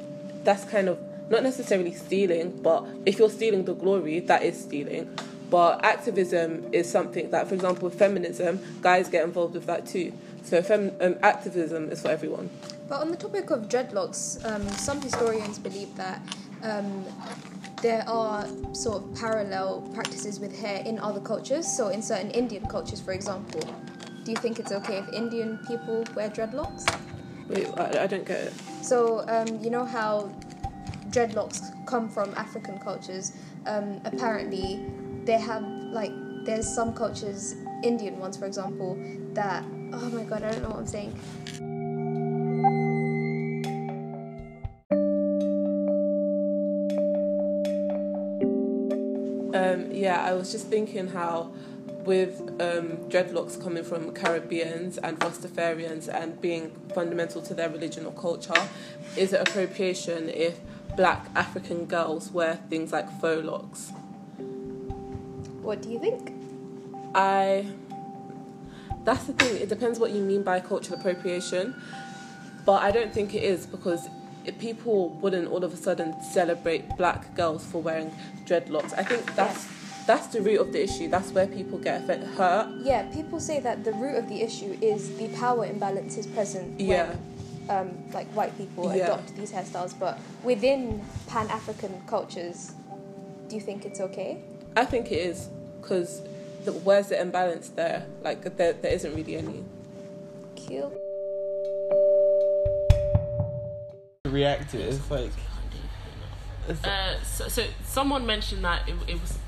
That's 0.43 0.65
kind 0.65 0.89
of 0.89 0.99
not 1.31 1.43
necessarily 1.43 1.93
stealing, 1.93 2.61
but 2.63 2.85
if 3.05 3.19
you're 3.19 3.31
stealing 3.31 3.65
the 3.65 3.75
glory, 3.75 4.21
that 4.21 4.43
is 4.43 4.61
stealing. 4.61 5.17
But 5.49 5.85
activism 5.85 6.73
is 6.73 6.91
something 6.91 7.31
that, 7.31 7.49
for 7.49 7.55
example, 7.55 7.89
feminism, 7.91 8.61
guys 8.83 9.09
get 9.09 9.25
involved 9.25 9.55
with 9.55 9.67
that 9.67 9.87
too. 9.87 10.13
So 10.47 10.63
fem- 10.63 10.93
um, 11.01 11.17
activism 11.25 11.91
is 11.91 12.03
for 12.03 12.09
everyone. 12.09 12.49
But 12.89 13.01
on 13.01 13.11
the 13.11 13.17
topic 13.17 13.51
of 13.51 13.69
dreadlocks, 13.69 14.39
um, 14.45 14.63
some 14.69 15.01
historians 15.01 15.59
believe 15.59 15.95
that 15.97 16.21
um, 16.63 17.05
there 17.83 18.05
are 18.09 18.47
sort 18.73 19.03
of 19.03 19.15
parallel 19.17 19.81
practices 19.93 20.39
with 20.39 20.57
hair 20.57 20.85
in 20.87 21.01
other 21.01 21.21
cultures. 21.21 21.67
So, 21.67 21.89
in 21.89 22.01
certain 22.01 22.31
Indian 22.31 22.65
cultures, 22.67 23.01
for 23.01 23.11
example, 23.13 23.61
do 24.23 24.31
you 24.31 24.37
think 24.37 24.61
it's 24.61 24.71
okay 24.71 24.99
if 24.99 25.13
Indian 25.13 25.59
people 25.67 26.05
wear 26.15 26.31
dreadlocks? 26.31 26.87
Wait, 27.49 27.67
I, 27.77 28.05
I 28.05 28.07
don't 28.07 28.25
get 28.25 28.39
it. 28.39 28.55
So, 28.83 29.25
um, 29.27 29.61
you 29.61 29.71
know 29.71 29.85
how 29.85 30.33
dreadlocks 31.11 31.61
come 31.87 32.09
from 32.09 32.33
African 32.37 32.79
cultures? 32.79 33.33
Um, 33.67 34.01
apparently, 34.05 34.81
they 35.25 35.41
have, 35.41 35.65
like, 35.91 36.13
there's 36.45 36.73
some 36.73 36.93
cultures, 36.95 37.57
Indian 37.83 38.19
ones, 38.19 38.37
for 38.37 38.47
example, 38.47 38.99
that, 39.35 39.65
oh 39.93 40.11
my 40.11 40.25
god, 40.25 40.43
I 40.43 40.51
don't 40.53 40.63
know 40.63 40.71
what 40.71 40.79
I'm 40.79 40.87
saying. 40.87 41.19
Um, 49.55 49.91
yeah, 49.91 50.23
I 50.25 50.35
was 50.35 50.53
just 50.53 50.69
thinking 50.69 51.09
how, 51.09 51.53
with 52.05 52.41
um, 52.61 52.99
dreadlocks 53.09 53.61
coming 53.61 53.83
from 53.83 54.13
Caribbeans 54.13 54.99
and 54.99 55.19
Rastafarians 55.19 56.09
and 56.09 56.41
being 56.41 56.71
fundamental 56.95 57.43
to 57.43 57.55
their 57.55 57.69
religion 57.69 58.07
or 58.07 58.13
culture, 58.13 58.69
is 59.17 59.33
it 59.33 59.49
appropriation 59.49 60.29
if 60.29 60.61
black 60.97 61.29
African 61.35 61.87
girls 61.87 62.31
wear 62.31 62.61
things 62.71 62.93
like 62.93 63.09
faux 63.21 63.45
locks? 63.45 63.93
What 65.63 65.83
do 65.83 65.91
you 65.91 65.99
think? 65.99 66.36
I. 67.17 67.67
That's 69.05 69.25
the 69.25 69.33
thing, 69.35 69.57
it 69.63 69.69
depends 69.69 70.01
what 70.01 70.11
you 70.11 70.21
mean 70.21 70.43
by 70.43 70.59
cultural 70.59 70.99
appropriation, 70.99 71.81
but 72.65 72.83
I 72.83 72.91
don't 72.91 73.13
think 73.15 73.35
it 73.35 73.45
is 73.45 73.65
because 73.65 74.09
if 74.45 74.59
people 74.59 75.11
wouldn't 75.21 75.49
all 75.49 75.63
of 75.63 75.73
a 75.73 75.77
sudden 75.77 76.15
celebrate 76.23 76.97
black 76.97 77.35
girls 77.37 77.65
for 77.65 77.81
wearing 77.81 78.11
dreadlocks. 78.45 78.93
I 78.97 79.03
think 79.03 79.35
that's 79.35 79.69
that's 80.07 80.29
the 80.29 80.41
root 80.41 80.61
of 80.61 80.73
the 80.73 80.83
issue. 80.83 81.09
That's 81.09 81.31
where 81.33 81.47
people 81.49 81.79
get 81.79 82.03
hurt. 82.03 82.69
Yeah, 82.83 83.03
people 83.13 83.41
say 83.41 83.59
that 83.61 83.83
the 83.85 83.93
root 83.93 84.17
of 84.17 84.29
the 84.29 84.41
issue 84.43 84.77
is 84.81 85.17
the 85.19 85.29
power 85.29 85.67
imbalances 85.67 86.33
present 86.33 86.81
Yeah. 86.81 87.09
when 87.09 87.19
um, 87.69 87.99
like 88.13 88.29
white 88.29 88.57
people 88.57 88.85
Yeah. 88.95 89.05
adopt 89.05 89.35
these 89.37 89.51
hairstyles. 89.53 89.99
But 89.99 90.19
within 90.45 91.05
Pan 91.27 91.49
African 91.51 92.01
cultures, 92.07 92.73
do 93.49 93.57
you 93.57 93.63
think 93.63 93.85
it's 93.85 94.01
okay? 94.01 94.39
I 94.77 94.85
think 94.85 95.11
it 95.11 95.19
is 95.19 95.49
because 95.81 96.23
the, 96.67 96.73
where's 96.73 97.09
the 97.09 97.21
imbalance 97.21 97.69
there? 97.71 98.07
Like 98.23 98.57
there, 98.57 98.75
there 98.75 98.93
isn't 98.93 99.15
really 99.15 99.37
any. 99.37 99.65
Cute. 100.55 100.93
React 104.27 104.71
to. 104.73 104.81
It's 104.83 105.11
like 105.11 105.31
Uh, 106.85 107.15
so, 107.23 107.47
so 107.49 107.63
someone 107.85 108.27
mentioned 108.27 108.65
that 108.65 108.89
it, 108.89 108.97
it 109.07 109.21
was, 109.21 109.39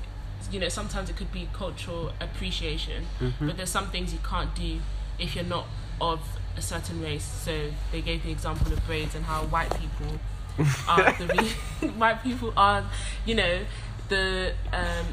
you 0.51 0.59
know, 0.59 0.69
sometimes 0.69 1.09
it 1.09 1.17
could 1.17 1.31
be 1.33 1.49
cultural 1.53 2.13
appreciation, 2.21 3.05
Mhm. 3.19 3.47
but 3.47 3.57
there's 3.57 3.69
some 3.69 3.87
things 3.89 4.13
you 4.13 4.19
can't 4.23 4.55
do 4.55 4.79
if 5.19 5.35
you're 5.35 5.43
not 5.57 5.67
of 5.99 6.21
a 6.55 6.61
certain 6.61 7.01
race. 7.01 7.25
So 7.25 7.71
they 7.91 8.01
gave 8.01 8.23
the 8.23 8.31
example 8.31 8.71
of 8.71 8.79
braids 8.87 9.15
and 9.15 9.25
how 9.25 9.43
white 9.47 9.69
people 9.71 10.17
are 10.87 11.11
the 11.19 11.27
re- 11.81 11.89
white 12.01 12.23
people 12.23 12.53
are, 12.55 12.85
you 13.25 13.35
know, 13.35 13.59
the 14.07 14.53
um, 14.71 15.05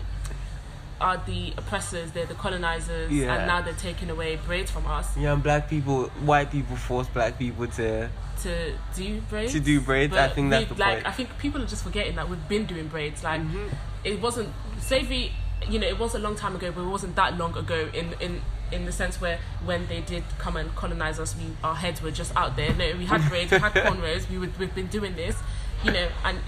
are 1.00 1.20
the 1.26 1.52
oppressors. 1.56 2.12
They're 2.12 2.26
the 2.26 2.34
colonizers, 2.34 3.10
Yeah. 3.12 3.34
and 3.34 3.46
now 3.46 3.60
they're 3.62 3.74
taking 3.74 4.10
away 4.10 4.36
braids 4.36 4.70
from 4.70 4.86
us 4.86 5.16
yeah, 5.16 5.32
and 5.32 5.42
black 5.42 5.68
people, 5.68 6.04
white 6.24 6.50
people 6.50 6.76
force 6.76 7.06
black 7.08 7.38
people 7.38 7.66
to 7.66 8.08
to 8.42 8.72
do 8.94 9.20
braids. 9.30 9.52
To 9.52 9.60
do 9.60 9.80
braids, 9.80 10.14
I 10.14 10.28
think 10.28 10.50
that's 10.50 10.68
we- 10.70 10.76
the 10.76 10.80
like, 10.80 10.94
point. 10.96 11.06
I 11.06 11.12
think 11.12 11.38
people 11.38 11.62
are 11.62 11.66
just 11.66 11.82
forgetting 11.84 12.16
that 12.16 12.28
we've 12.28 12.48
been 12.48 12.66
doing 12.66 12.88
braids. 12.88 13.22
Like 13.24 13.40
Mm-hmm. 13.40 13.68
it 14.04 14.20
wasn't 14.20 14.50
slavery. 14.80 15.32
You 15.70 15.78
know, 15.78 15.86
it 15.86 15.98
was 15.98 16.14
a 16.14 16.18
long 16.18 16.36
time 16.36 16.54
ago, 16.54 16.70
but 16.70 16.82
it 16.82 16.86
wasn't 16.88 17.16
that 17.16 17.36
long 17.38 17.56
ago. 17.56 17.88
In 17.94 18.14
in 18.20 18.42
in 18.72 18.84
the 18.84 18.92
sense 18.92 19.20
where 19.20 19.38
when 19.64 19.86
they 19.88 20.00
did 20.00 20.22
come 20.38 20.56
and 20.56 20.74
colonize 20.74 21.18
us, 21.18 21.34
we 21.36 21.44
our 21.64 21.74
heads 21.74 22.02
were 22.02 22.10
just 22.10 22.34
out 22.36 22.56
there. 22.56 22.74
No, 22.74 22.94
we 22.96 23.06
had 23.06 23.22
braids, 23.30 23.50
we 23.50 23.58
had 23.58 23.72
cornrows. 23.72 24.28
We 24.28 24.38
would, 24.38 24.58
we've 24.58 24.74
been 24.74 24.88
doing 24.88 25.16
this, 25.16 25.36
you 25.84 25.92
know, 25.92 26.08
and 26.24 26.38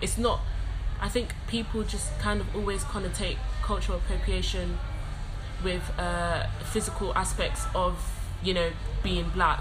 it's 0.00 0.18
not. 0.18 0.40
I 1.00 1.08
think 1.08 1.34
people 1.46 1.82
just 1.84 2.16
kind 2.18 2.40
of 2.40 2.54
always 2.56 2.82
connotate 2.84 3.36
cultural 3.62 3.98
appropriation 3.98 4.78
with 5.64 5.82
uh, 5.98 6.46
physical 6.72 7.12
aspects 7.16 7.64
of 7.74 7.94
you 8.42 8.52
know 8.54 8.70
being 9.02 9.28
black 9.30 9.60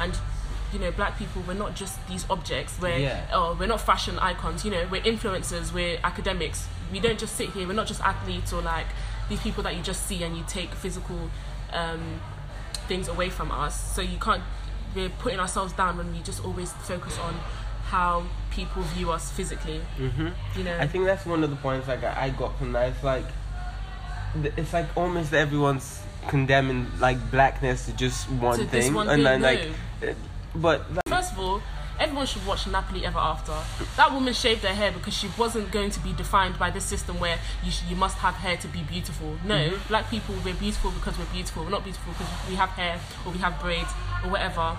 and 0.00 0.16
you 0.72 0.78
know 0.78 0.90
black 0.90 1.18
people 1.18 1.42
we're 1.46 1.52
not 1.54 1.74
just 1.74 1.94
these 2.08 2.24
objects 2.30 2.78
we're 2.80 2.96
Yeah. 2.98 3.26
oh 3.32 3.54
we're 3.58 3.66
not 3.66 3.80
fashion 3.80 4.18
icons 4.18 4.64
you 4.64 4.70
know 4.70 4.86
we're 4.90 5.02
influencers 5.02 5.70
we're 5.72 5.98
academics 6.02 6.66
we 6.90 6.98
don't 6.98 7.18
just 7.18 7.36
sit 7.36 7.50
here 7.50 7.66
we're 7.66 7.74
not 7.74 7.86
just 7.86 8.00
athletes 8.00 8.52
or 8.54 8.62
like 8.62 8.86
these 9.28 9.40
people 9.40 9.62
that 9.64 9.76
you 9.76 9.82
just 9.82 10.06
see 10.06 10.22
and 10.22 10.36
you 10.36 10.44
take 10.48 10.70
physical 10.74 11.30
um, 11.72 12.20
things 12.88 13.08
away 13.08 13.30
from 13.30 13.50
us. 13.50 13.94
So 13.94 14.02
you 14.02 14.18
can't. 14.18 14.42
We're 14.94 15.08
putting 15.08 15.40
ourselves 15.40 15.72
down 15.72 15.96
when 15.96 16.12
we 16.12 16.20
just 16.20 16.44
always 16.44 16.72
focus 16.72 17.18
on 17.18 17.34
how 17.84 18.24
people 18.50 18.82
view 18.82 19.10
us 19.10 19.30
physically. 19.30 19.78
hmm 19.96 20.28
You 20.56 20.64
know. 20.64 20.76
I 20.78 20.86
think 20.86 21.06
that's 21.06 21.24
one 21.24 21.42
of 21.44 21.48
the 21.50 21.56
points 21.56 21.88
like 21.88 22.02
I 22.04 22.24
I 22.26 22.30
got 22.30 22.58
from 22.58 22.72
that. 22.72 22.88
It's 22.90 23.02
like 23.02 23.24
it's 24.56 24.72
like 24.72 24.86
almost 24.96 25.32
everyone's 25.32 26.00
condemning 26.28 26.86
like 27.00 27.18
blackness 27.30 27.86
to 27.86 27.92
just 27.96 28.28
one 28.30 28.58
To 28.58 28.64
thing, 28.66 28.94
one 28.94 29.08
and 29.08 29.22
thing, 29.24 29.40
then 29.40 29.40
no. 29.42 29.46
like, 30.10 30.16
but 30.54 30.90
like, 30.92 31.08
First 31.08 31.32
of 31.32 31.38
all, 31.40 31.62
everyone 31.98 32.26
should 32.26 32.46
watch 32.46 32.64
Nappily 32.64 33.02
Ever 33.02 33.18
After. 33.18 33.52
That 33.96 34.12
woman 34.12 34.32
shaved 34.32 34.62
her 34.62 34.68
hair 34.74 34.92
because 34.92 35.14
she 35.14 35.28
wasn't 35.38 35.70
going 35.70 35.90
to 35.90 36.00
be 36.00 36.12
defined 36.12 36.58
by 36.58 36.70
this 36.70 36.84
system 36.84 37.18
where 37.20 37.38
you 37.64 37.70
sh- 37.70 37.82
you 37.88 37.96
must 37.96 38.18
have 38.18 38.34
hair 38.34 38.56
to 38.56 38.68
be 38.68 38.82
beautiful. 38.82 39.36
No, 39.44 39.56
Mhm. 39.70 39.88
black 39.88 40.10
people 40.10 40.34
we're 40.44 40.54
beautiful 40.54 40.90
because 40.92 41.18
we're 41.18 41.26
beautiful. 41.26 41.64
We're 41.64 41.70
not 41.70 41.84
beautiful 41.84 42.12
because 42.12 42.28
we 42.48 42.54
have 42.56 42.70
hair 42.70 42.98
or 43.26 43.32
we 43.32 43.38
have 43.38 43.60
braids 43.60 43.90
or 44.24 44.30
whatever. 44.30 44.76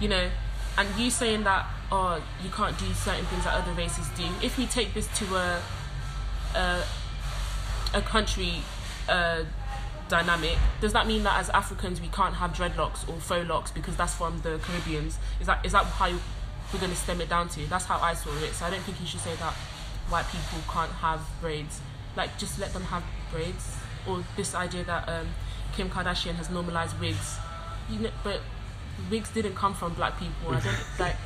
You 0.00 0.08
know, 0.08 0.30
and 0.78 0.88
you 0.98 1.10
saying 1.10 1.44
that 1.44 1.66
oh 1.92 2.20
you 2.42 2.50
can't 2.50 2.76
do 2.78 2.92
certain 2.94 3.24
things 3.26 3.44
that 3.44 3.54
other 3.54 3.72
races 3.72 4.08
do. 4.16 4.24
If 4.42 4.56
we 4.58 4.66
take 4.66 4.94
this 4.94 5.06
to 5.18 5.36
a 5.36 5.60
a, 6.54 6.82
a 7.94 8.00
country 8.02 8.62
uh, 9.08 9.44
dynamic, 10.08 10.56
does 10.80 10.92
that 10.92 11.06
mean 11.06 11.22
that 11.24 11.38
as 11.38 11.50
Africans 11.50 12.00
we 12.00 12.08
can't 12.08 12.34
have 12.34 12.52
dreadlocks 12.52 13.08
or 13.08 13.18
faux 13.20 13.48
locks 13.48 13.70
because 13.70 13.96
that's 13.96 14.14
from 14.14 14.40
the 14.42 14.58
Caribbeans? 14.62 15.18
Is 15.40 15.46
that 15.46 15.64
is 15.64 15.72
that 15.72 15.84
how 15.84 16.06
you, 16.06 16.20
we're 16.72 16.80
going 16.80 16.92
to 16.92 16.96
stem 16.96 17.20
it 17.20 17.28
down 17.28 17.48
to? 17.50 17.66
That's 17.68 17.86
how 17.86 17.98
I 17.98 18.14
saw 18.14 18.30
it. 18.42 18.52
So 18.52 18.66
I 18.66 18.70
don't 18.70 18.82
think 18.82 19.00
you 19.00 19.06
should 19.06 19.20
say 19.20 19.34
that 19.36 19.54
white 20.08 20.26
people 20.26 20.58
can't 20.70 20.92
have 20.92 21.20
braids. 21.40 21.80
Like 22.16 22.36
just 22.38 22.58
let 22.58 22.72
them 22.72 22.82
have 22.84 23.02
braids. 23.32 23.76
Or 24.06 24.22
this 24.36 24.54
idea 24.54 24.84
that 24.84 25.08
um, 25.08 25.28
Kim 25.74 25.88
Kardashian 25.88 26.34
has 26.34 26.50
normalized 26.50 26.98
wigs. 27.00 27.38
You 27.90 28.00
know, 28.00 28.10
but 28.22 28.40
wigs 29.10 29.30
didn't 29.30 29.54
come 29.54 29.74
from 29.74 29.94
black 29.94 30.18
people. 30.18 30.54
I 30.54 30.60
don't 30.60 30.76
like. 30.98 31.16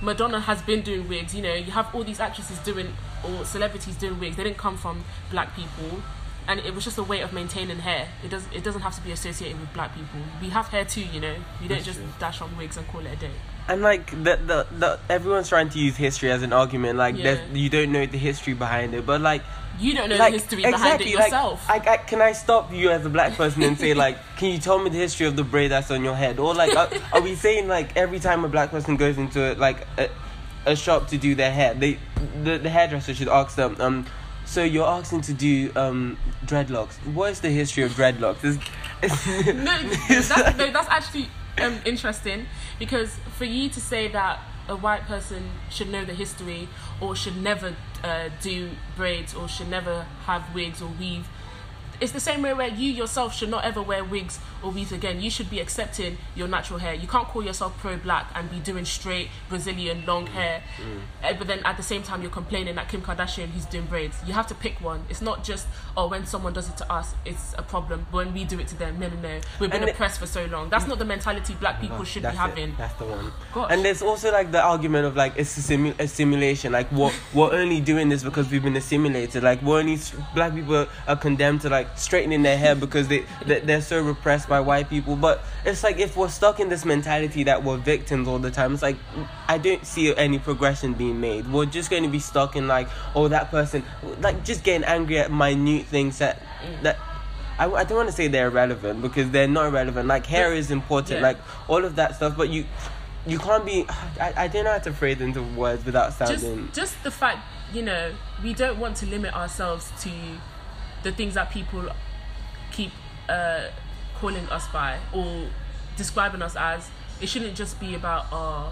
Madonna 0.00 0.38
has 0.38 0.62
been 0.62 0.82
doing 0.82 1.08
wigs. 1.08 1.34
You 1.34 1.42
know, 1.42 1.54
you 1.54 1.72
have 1.72 1.92
all 1.92 2.04
these 2.04 2.20
actresses 2.20 2.58
doing 2.60 2.92
or 3.24 3.44
celebrities 3.44 3.96
doing 3.96 4.20
wigs. 4.20 4.36
They 4.36 4.44
didn't 4.44 4.58
come 4.58 4.76
from 4.76 5.04
black 5.30 5.56
people, 5.56 6.02
and 6.48 6.60
it 6.60 6.74
was 6.74 6.82
just 6.84 6.98
a 6.98 7.02
way 7.02 7.20
of 7.20 7.32
maintaining 7.32 7.78
hair. 7.78 8.08
It 8.24 8.30
does. 8.30 8.44
It 8.52 8.64
doesn't 8.64 8.80
have 8.80 8.94
to 8.96 9.02
be 9.02 9.12
associated 9.12 9.60
with 9.60 9.72
black 9.74 9.94
people. 9.94 10.20
We 10.40 10.48
have 10.48 10.66
hair 10.68 10.84
too. 10.84 11.02
You 11.02 11.20
know, 11.20 11.34
we 11.60 11.68
don't 11.68 11.76
That's 11.78 11.84
just 11.84 11.98
true. 12.00 12.08
dash 12.18 12.40
on 12.40 12.56
wigs 12.56 12.76
and 12.76 12.86
call 12.88 13.02
it 13.06 13.12
a 13.12 13.16
day. 13.16 13.30
and 13.68 13.82
like 13.82 14.10
the, 14.10 14.34
the 14.50 14.66
the 14.78 14.98
everyone's 15.10 15.48
trying 15.50 15.68
to 15.68 15.78
use 15.78 15.94
history 15.96 16.30
as 16.32 16.42
an 16.42 16.52
argument. 16.52 16.96
Like 16.98 17.16
Yeah. 17.16 17.34
that 17.34 17.56
you 17.56 17.68
don't 17.68 17.92
know 17.92 18.06
the 18.06 18.18
history 18.18 18.54
behind 18.54 18.94
it, 18.94 19.04
but 19.04 19.20
like 19.20 19.42
You 19.78 19.92
don't 19.94 20.08
know 20.08 20.16
like, 20.16 20.32
the 20.32 20.38
history 20.38 20.62
behind 20.62 20.74
it 20.74 21.06
exactly, 21.06 21.14
like, 21.14 21.24
yourself. 21.26 21.70
I, 21.70 21.76
I, 21.94 21.96
can 21.98 22.20
I 22.22 22.32
stop 22.32 22.72
you 22.72 22.90
as 22.90 23.04
a 23.04 23.10
black 23.10 23.34
person 23.36 23.62
and 23.62 23.78
say 23.78 23.92
like, 24.04 24.16
can 24.38 24.50
you 24.50 24.58
tell 24.58 24.78
me 24.78 24.88
the 24.90 24.96
history 24.96 25.26
of 25.26 25.36
the 25.36 25.44
braid 25.44 25.70
that's 25.70 25.90
on 25.90 26.02
your 26.02 26.16
head? 26.16 26.38
Or 26.38 26.54
like, 26.54 26.74
are, 26.74 26.88
are 27.12 27.20
we 27.20 27.34
saying 27.36 27.68
like 27.68 27.94
every 27.96 28.20
time 28.20 28.44
a 28.44 28.48
black 28.48 28.70
person 28.70 28.96
goes 28.96 29.18
into 29.18 29.54
like 29.56 29.86
a, 29.98 30.08
a 30.64 30.74
shop 30.74 31.08
to 31.08 31.18
do 31.18 31.34
their 31.34 31.52
hair, 31.52 31.74
they 31.74 31.98
the, 32.42 32.56
the 32.58 32.70
hairdresser 32.70 33.14
should 33.14 33.28
ask 33.28 33.54
them, 33.54 33.76
um, 33.80 34.06
so 34.48 34.64
you're 34.64 34.88
asking 34.88 35.20
to 35.20 35.34
do 35.34 35.70
um 35.76 36.16
dreadlocks. 36.46 36.94
What 37.14 37.30
is 37.32 37.40
the 37.40 37.50
history 37.50 37.82
of 37.82 37.92
dreadlocks? 37.92 38.42
Is, 38.44 38.56
no, 39.46 39.82
that's, 40.08 40.56
no, 40.56 40.72
that's 40.72 40.88
actually 40.88 41.28
um, 41.58 41.78
interesting 41.84 42.46
because 42.78 43.16
for 43.36 43.44
you 43.44 43.68
to 43.68 43.80
say 43.80 44.08
that 44.08 44.40
a 44.68 44.74
white 44.76 45.02
person 45.02 45.50
should 45.70 45.90
know 45.90 46.04
the 46.04 46.14
history 46.14 46.68
or 47.00 47.14
should 47.14 47.36
never 47.36 47.76
uh, 48.02 48.30
do 48.40 48.70
braids 48.96 49.34
or 49.34 49.48
should 49.48 49.68
never 49.68 50.06
have 50.24 50.54
wigs 50.54 50.80
or 50.80 50.88
weave, 50.98 51.28
it's 52.00 52.12
the 52.12 52.20
same 52.20 52.42
way 52.42 52.54
where 52.54 52.68
you 52.68 52.90
yourself 52.90 53.34
should 53.34 53.50
not 53.50 53.64
ever 53.64 53.82
wear 53.82 54.02
wigs 54.02 54.38
or 54.62 54.70
weaves 54.70 54.92
again. 54.92 55.20
You 55.20 55.30
should 55.30 55.50
be 55.50 55.60
accepting 55.60 56.18
your 56.34 56.48
natural 56.48 56.78
hair. 56.78 56.94
You 56.94 57.06
can't 57.08 57.26
call 57.26 57.44
yourself 57.44 57.76
pro-black 57.78 58.30
and 58.34 58.50
be 58.50 58.58
doing 58.58 58.84
straight 58.84 59.28
Brazilian 59.48 60.04
long 60.06 60.26
hair, 60.26 60.62
uh, 61.24 61.32
but 61.34 61.46
then 61.46 61.60
at 61.64 61.76
the 61.76 61.82
same 61.82 62.02
time 62.02 62.22
you're 62.22 62.30
complaining 62.30 62.74
that 62.76 62.88
Kim 62.88 63.02
Kardashian 63.02 63.48
who's 63.48 63.64
doing 63.66 63.86
braids. 63.86 64.16
You 64.26 64.32
have 64.34 64.46
to 64.48 64.54
pick 64.54 64.80
one. 64.80 65.04
It's 65.08 65.22
not 65.22 65.44
just 65.44 65.66
oh 65.96 66.08
when 66.08 66.26
someone 66.26 66.52
does 66.52 66.68
it 66.68 66.76
to 66.78 66.92
us, 66.92 67.14
it's 67.24 67.54
a 67.58 67.62
problem. 67.62 68.06
But 68.10 68.26
when 68.26 68.34
we 68.34 68.44
do 68.44 68.58
it 68.58 68.68
to 68.68 68.76
them, 68.78 68.98
no, 68.98 69.08
no, 69.08 69.16
no. 69.16 69.40
We've 69.60 69.70
been 69.70 69.82
And 69.82 69.90
oppressed 69.90 70.18
for 70.20 70.26
so 70.26 70.46
long. 70.46 70.68
That's 70.70 70.86
not 70.86 70.98
the 70.98 71.04
mentality 71.04 71.54
black 71.54 71.80
people 71.80 72.04
should 72.04 72.22
be 72.22 72.24
That's 72.24 72.34
it. 72.36 72.38
having. 72.40 72.74
That's 72.76 72.94
the 72.94 73.04
one. 73.04 73.32
Gosh. 73.52 73.70
And 73.72 73.84
there's 73.84 74.02
also 74.02 74.30
like 74.32 74.50
the 74.52 74.62
argument 74.62 75.06
of 75.06 75.16
like 75.16 75.34
it's 75.36 75.56
a, 75.58 75.60
simu- 75.60 75.98
a 75.98 76.08
simulation. 76.08 76.72
Like 76.72 76.88
what 76.88 77.14
we're 77.34 77.52
only 77.52 77.80
doing 77.80 78.08
this 78.08 78.22
because 78.22 78.50
we've 78.50 78.62
been 78.62 78.76
assimilated. 78.76 79.42
Like 79.42 79.62
we're 79.62 79.78
only 79.80 79.98
black 80.34 80.54
people 80.54 80.86
are 81.06 81.16
condemned 81.16 81.60
to 81.62 81.68
like 81.68 81.96
straightening 81.98 82.42
their 82.42 82.58
hair 82.58 82.74
because 82.74 83.08
they 83.08 83.24
they- 83.46 83.60
they're 83.60 83.82
so 83.82 84.02
repressed 84.02 84.47
by 84.48 84.60
white 84.60 84.88
people. 84.88 85.16
But 85.16 85.42
it's 85.64 85.82
like 85.82 85.98
if 85.98 86.16
we're 86.16 86.28
stuck 86.28 86.60
in 86.60 86.68
this 86.68 86.84
mentality 86.84 87.44
that 87.44 87.62
we're 87.62 87.76
victims 87.76 88.26
all 88.26 88.38
the 88.38 88.50
time, 88.50 88.74
it's 88.74 88.82
like 88.82 88.96
I 89.46 89.58
don't 89.58 89.84
see 89.86 90.14
any 90.16 90.38
progression 90.38 90.94
being 90.94 91.20
made. 91.20 91.50
We're 91.52 91.66
just 91.66 91.90
going 91.90 92.02
to 92.04 92.08
be 92.08 92.18
stuck 92.18 92.56
in 92.56 92.66
like 92.66 92.88
oh 93.14 93.28
that 93.28 93.50
person 93.50 93.84
like 94.20 94.44
just 94.44 94.64
getting 94.64 94.84
angry 94.84 95.18
at 95.18 95.30
minute 95.30 95.86
things 95.86 96.18
that 96.18 96.42
that. 96.82 96.98
I, 97.60 97.68
I 97.68 97.82
don't 97.82 97.96
want 97.96 98.08
to 98.08 98.14
say 98.14 98.28
they're 98.28 98.46
irrelevant 98.46 99.02
because 99.02 99.30
they're 99.30 99.48
not 99.48 99.66
irrelevant. 99.66 100.06
Like 100.06 100.26
hair 100.26 100.54
is 100.54 100.70
important, 100.70 101.18
Yeah. 101.18 101.26
like 101.26 101.38
all 101.66 101.84
of 101.84 101.96
that 101.96 102.14
stuff. 102.14 102.36
But 102.36 102.50
you, 102.50 102.64
you 103.26 103.36
can't 103.40 103.66
be. 103.66 103.84
I, 104.20 104.44
I 104.44 104.48
don't 104.48 104.62
know 104.64 104.70
how 104.70 104.78
to 104.78 104.92
phrase 104.92 105.20
into 105.20 105.42
words 105.42 105.84
without 105.84 106.16
just 106.16 106.42
sounding. 106.44 106.70
just 106.72 107.02
the 107.02 107.10
fact 107.10 107.40
you 107.72 107.82
know 107.82 108.14
we 108.44 108.54
don't 108.54 108.78
want 108.78 108.96
to 108.98 109.06
limit 109.06 109.34
ourselves 109.34 109.90
to 110.02 110.10
the 111.02 111.10
things 111.10 111.34
that 111.34 111.50
people 111.50 111.88
keep 112.70 112.92
uh, 113.28 113.66
calling 114.20 114.46
us 114.50 114.66
by 114.68 114.98
or 115.12 115.46
describing 115.96 116.42
us 116.42 116.56
as 116.56 116.88
it 117.20 117.28
shouldn't 117.28 117.54
just 117.56 117.78
be 117.80 117.94
about 117.94 118.26
uh 118.32 118.70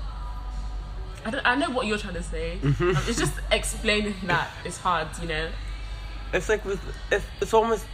I, 1.25 1.31
don't, 1.31 1.45
I 1.45 1.57
know 1.57 1.71
what 1.71 1.87
you're 1.87 1.99
trying 1.99 2.15
to 2.15 2.23
say. 2.23 2.53
Um, 2.63 2.77
it's 3.09 3.19
just 3.19 3.35
explaining 3.51 4.15
that 4.27 4.49
it's 4.65 4.79
hard 4.79 5.09
you 5.21 5.29
know 5.29 5.49
It's 6.33 6.49
like 6.49 6.65
with 6.65 6.81
it's, 7.11 7.25
it's 7.41 7.55
almost 7.55 7.85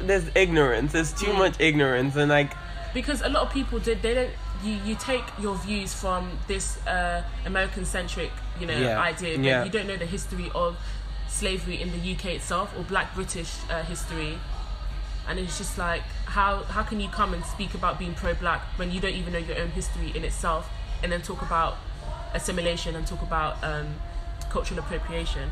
there's 0.00 0.28
ignorance. 0.34 0.92
There's 0.92 1.12
too 1.12 1.26
Mm. 1.26 1.38
much 1.38 1.60
ignorance, 1.60 2.16
and 2.16 2.28
like 2.30 2.52
because 2.94 3.22
a 3.22 3.28
lot 3.28 3.42
of 3.46 3.50
people 3.52 3.78
did 3.78 4.02
they 4.02 4.14
don't 4.14 4.30
you, 4.64 4.78
you 4.86 4.94
take 4.96 5.24
your 5.40 5.54
views 5.56 5.92
from 5.94 6.38
this 6.48 6.84
uh, 6.86 7.22
American 7.46 7.84
centric 7.84 8.30
you 8.60 8.66
know 8.66 8.78
Yeah. 8.78 9.00
idea 9.00 9.36
but 9.36 9.44
Yeah. 9.44 9.64
you 9.64 9.70
don't 9.70 9.86
know 9.86 9.96
the 9.96 10.06
history 10.06 10.50
of 10.54 10.76
slavery 11.28 11.80
in 11.82 11.90
the 11.92 12.12
UK 12.14 12.26
itself 12.38 12.72
or 12.78 12.82
black 12.84 13.14
British 13.14 13.50
uh, 13.70 13.82
history 13.82 14.38
and 15.28 15.38
it's 15.38 15.58
just 15.58 15.78
like 15.78 16.02
how 16.26 16.62
how 16.64 16.82
can 16.82 17.00
you 17.00 17.08
come 17.08 17.32
and 17.34 17.44
speak 17.44 17.74
about 17.74 17.98
being 17.98 18.14
pro 18.14 18.34
black 18.34 18.60
when 18.76 18.90
you 18.90 19.00
don't 19.00 19.14
even 19.14 19.32
know 19.32 19.38
your 19.38 19.58
own 19.58 19.68
history 19.70 20.12
in 20.14 20.24
itself 20.24 20.68
and 21.02 21.10
then 21.12 21.22
talk 21.22 21.42
about 21.42 21.76
assimilation 22.34 22.94
and 22.96 23.06
talk 23.06 23.22
about 23.22 23.62
um, 23.62 23.86
cultural 24.50 24.78
appropriation 24.80 25.50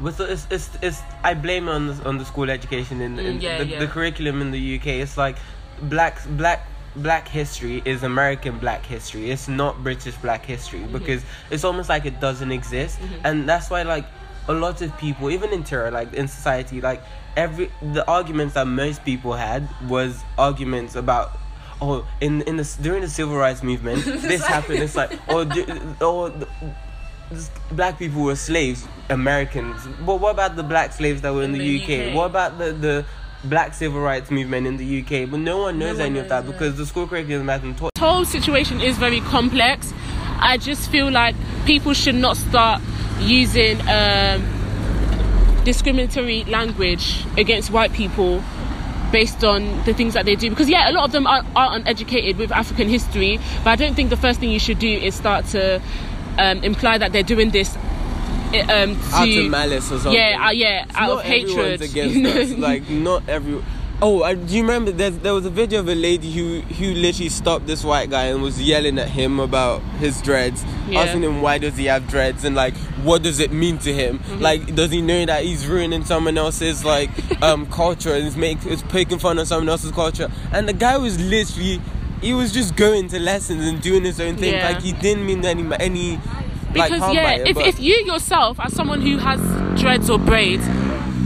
with 0.00 0.16
the, 0.16 0.32
it's, 0.32 0.46
it's 0.50 0.70
it's 0.82 1.00
I 1.22 1.34
blame 1.34 1.68
it 1.68 1.72
on 1.72 1.86
the, 1.86 2.04
on 2.08 2.18
the 2.18 2.24
school 2.24 2.50
education 2.50 3.00
in, 3.00 3.18
in 3.18 3.38
Mm, 3.38 3.42
yeah, 3.42 3.58
the, 3.58 3.66
yeah. 3.66 3.78
the 3.78 3.86
curriculum 3.86 4.40
in 4.42 4.50
the 4.50 4.76
UK. 4.78 4.86
It's 4.88 5.16
like 5.16 5.36
black 5.82 6.18
black 6.30 6.66
black 6.96 7.28
history 7.28 7.80
is 7.84 8.02
American 8.02 8.58
black 8.58 8.84
history. 8.84 9.30
It's 9.30 9.46
not 9.46 9.82
British 9.84 10.16
black 10.16 10.44
history 10.44 10.80
Mm-hmm. 10.80 10.98
because 10.98 11.22
it's 11.50 11.62
almost 11.62 11.88
like 11.88 12.06
it 12.06 12.18
doesn't 12.20 12.50
exist, 12.50 12.98
Mhm. 13.00 13.20
and 13.24 13.48
that's 13.48 13.70
why 13.70 13.82
like 13.82 14.04
a 14.48 14.52
lot 14.52 14.80
of 14.82 14.96
people, 14.98 15.30
even 15.30 15.52
in 15.52 15.64
terror, 15.64 15.90
like 15.90 16.12
in 16.12 16.28
society, 16.28 16.80
like 16.80 17.02
every 17.36 17.70
the 17.80 18.06
arguments 18.08 18.54
that 18.54 18.66
most 18.66 19.04
people 19.04 19.32
had 19.34 19.68
was 19.88 20.22
arguments 20.38 20.94
about. 20.96 21.32
Oh, 21.82 22.06
in 22.20 22.42
in 22.42 22.56
the 22.56 22.76
during 22.82 23.02
the 23.02 23.08
civil 23.08 23.36
rights 23.36 23.62
movement, 23.62 24.04
this 24.06 24.46
happened. 24.46 24.78
It's 24.78 24.94
like, 24.96 25.12
oh, 25.28 25.44
do, 25.44 25.64
oh, 26.00 26.28
the- 26.28 26.48
this- 27.30 27.50
black 27.72 27.98
people 27.98 28.22
were 28.22 28.36
slaves, 28.36 28.86
Americans. 29.10 29.86
But 30.06 30.20
what 30.20 30.30
about 30.30 30.56
the 30.56 30.62
black 30.62 30.92
slaves 30.92 31.22
that 31.22 31.32
were 31.34 31.42
in, 31.42 31.54
In 31.54 31.58
the, 31.58 31.78
the 31.78 31.82
UK? 31.82 32.08
UK? 32.10 32.14
What 32.14 32.26
about 32.26 32.58
the 32.58 32.72
the 32.72 33.04
black 33.44 33.74
civil 33.74 34.00
rights 34.00 34.30
movement 34.30 34.66
in 34.66 34.76
the 34.76 35.00
UK? 35.02 35.28
But 35.30 35.40
no 35.40 35.58
one 35.58 35.78
No 35.78 35.86
knows 35.86 35.98
one 35.98 36.06
any 36.06 36.18
of 36.20 36.28
that 36.28 36.44
knows, 36.44 36.52
because 36.52 36.76
the 36.76 36.86
school 36.86 37.06
curriculum 37.08 37.48
hasn't 37.48 37.76
taught. 37.78 37.92
The 37.94 38.00
whole 38.00 38.24
situation 38.24 38.80
is 38.80 38.96
very 38.96 39.20
complex. 39.20 39.92
I 40.38 40.58
just 40.58 40.90
feel 40.90 41.10
like 41.10 41.34
people 41.66 41.92
should 41.92 42.14
not 42.14 42.36
start 42.36 42.80
using 43.20 43.80
um, 43.88 44.42
discriminatory 45.64 46.44
language 46.44 47.24
against 47.38 47.70
white 47.70 47.92
people 47.92 48.42
based 49.12 49.44
on 49.44 49.62
the 49.84 49.94
things 49.94 50.14
that 50.14 50.24
they 50.24 50.34
do 50.34 50.50
because 50.50 50.68
yeah 50.68 50.90
a 50.90 50.92
lot 50.92 51.04
of 51.04 51.12
them 51.12 51.26
are, 51.26 51.44
are 51.54 51.76
uneducated 51.76 52.36
with 52.36 52.50
african 52.50 52.88
history 52.88 53.38
but 53.62 53.70
i 53.70 53.76
don't 53.76 53.94
think 53.94 54.10
the 54.10 54.16
first 54.16 54.40
thing 54.40 54.50
you 54.50 54.58
should 54.58 54.78
do 54.80 54.88
is 54.88 55.14
start 55.14 55.44
to 55.46 55.80
um, 56.38 56.58
imply 56.64 56.98
that 56.98 57.12
they're 57.12 57.22
doing 57.22 57.50
this 57.50 57.76
eh, 58.52 58.60
um, 58.62 58.96
to, 58.96 59.02
Out 59.14 59.28
of 59.28 59.50
malice 59.50 59.92
or 59.92 59.98
something. 60.00 60.12
yeah 60.12 60.46
uh, 60.46 60.50
yeah 60.50 60.84
It's 60.84 60.96
out 60.96 61.10
of 61.18 61.22
hatred 61.22 61.80
against 61.82 62.16
you 62.16 62.22
know? 62.22 62.30
us. 62.40 62.50
Like 62.58 62.90
not 62.90 63.28
every. 63.28 63.62
Oh, 64.02 64.22
I, 64.22 64.34
do 64.34 64.54
you 64.54 64.62
remember? 64.62 64.90
There's, 64.90 65.16
there 65.18 65.32
was 65.32 65.46
a 65.46 65.50
video 65.50 65.80
of 65.80 65.88
a 65.88 65.94
lady 65.94 66.30
who 66.30 66.60
who 66.74 66.92
literally 66.94 67.28
stopped 67.30 67.66
this 67.66 67.84
white 67.84 68.10
guy 68.10 68.24
and 68.24 68.42
was 68.42 68.60
yelling 68.60 68.98
at 68.98 69.08
him 69.08 69.38
about 69.40 69.80
his 69.98 70.20
dreads, 70.20 70.64
Yeah. 70.88 71.00
asking 71.02 71.22
him 71.22 71.40
why 71.42 71.58
does 71.58 71.76
he 71.76 71.86
have 71.86 72.06
dreads 72.08 72.44
and 72.44 72.54
like 72.56 72.74
what 73.04 73.22
does 73.22 73.38
it 73.40 73.52
mean 73.52 73.78
to 73.78 73.92
him? 73.94 74.18
Mhm. 74.18 74.40
Like, 74.40 74.74
does 74.74 74.90
he 74.90 75.00
know 75.00 75.24
that 75.26 75.44
he's 75.44 75.66
ruining 75.66 76.04
someone 76.04 76.36
else's 76.36 76.84
like 76.84 77.10
um 77.42 77.66
culture 77.66 78.12
and 78.14 78.26
is 78.26 78.36
make 78.36 78.64
is 78.66 78.82
poking 78.82 79.18
fun 79.20 79.38
of 79.38 79.46
someone 79.46 79.68
else's 79.68 79.92
culture? 79.92 80.30
And 80.52 80.68
the 80.68 80.74
guy 80.74 80.96
was 80.98 81.18
literally. 81.20 81.80
He 82.20 82.32
was 82.32 82.52
just 82.52 82.74
going 82.74 83.08
to 83.08 83.20
lessons 83.20 83.66
and 83.68 83.82
doing 83.82 84.02
his 84.02 84.18
own 84.18 84.36
thing. 84.36 84.54
Yeah. 84.54 84.68
Like 84.70 84.82
he 84.82 84.92
didn't 84.92 85.26
mean 85.26 85.44
any 85.44 85.62
any 85.78 86.16
like 86.74 86.90
because 86.90 87.00
harm 87.00 87.14
yeah, 87.14 87.22
by 87.24 87.34
it. 87.42 87.48
if, 87.48 87.54
but- 87.54 87.66
if 87.66 87.78
you 87.78 87.94
yourself, 88.06 88.58
as 88.60 88.72
someone 88.74 89.02
who 89.02 89.18
has 89.18 89.40
dreads 89.80 90.08
or 90.08 90.18
braids, 90.18 90.66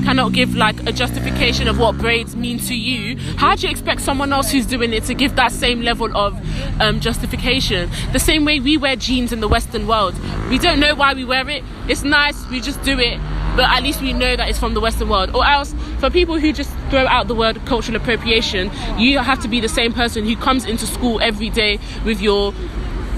cannot 0.08 0.32
give 0.32 0.56
like 0.56 0.88
a 0.88 0.92
justification 0.92 1.68
of 1.68 1.78
what 1.78 1.98
braids 1.98 2.34
mean 2.34 2.58
to 2.58 2.74
you, 2.74 3.14
how 3.36 3.54
do 3.54 3.66
you 3.66 3.70
expect 3.70 4.00
someone 4.00 4.32
else 4.32 4.50
who's 4.50 4.64
doing 4.64 4.94
it 4.94 5.04
to 5.04 5.12
give 5.12 5.36
that 5.36 5.52
same 5.52 5.82
level 5.82 6.16
of 6.16 6.34
um, 6.80 6.98
justification? 6.98 7.90
The 8.12 8.18
same 8.18 8.46
way 8.46 8.58
we 8.58 8.78
wear 8.78 8.96
jeans 8.96 9.32
in 9.32 9.40
the 9.40 9.48
Western 9.48 9.86
world, 9.86 10.14
we 10.48 10.56
don't 10.58 10.80
know 10.80 10.94
why 10.94 11.12
we 11.12 11.26
wear 11.26 11.46
it. 11.50 11.62
It's 11.88 12.04
nice, 12.04 12.48
we 12.48 12.62
just 12.62 12.82
do 12.84 12.98
it. 12.98 13.20
But 13.54 13.68
at 13.68 13.82
least 13.82 14.00
we 14.00 14.14
know 14.14 14.34
that 14.34 14.48
it's 14.48 14.58
from 14.58 14.72
the 14.72 14.80
Western 14.80 15.10
world. 15.10 15.34
Or 15.34 15.46
else, 15.46 15.74
for 15.98 16.08
people 16.08 16.38
who 16.38 16.54
just 16.54 16.70
throw 16.88 17.06
out 17.06 17.28
the 17.28 17.34
word 17.34 17.60
cultural 17.66 17.94
appropriation, 17.94 18.70
you 18.96 19.18
have 19.18 19.42
to 19.42 19.48
be 19.48 19.60
the 19.60 19.68
same 19.68 19.92
person 19.92 20.24
who 20.24 20.36
comes 20.36 20.64
into 20.64 20.86
school 20.86 21.20
every 21.20 21.50
day 21.50 21.78
with 22.06 22.22
your 22.22 22.54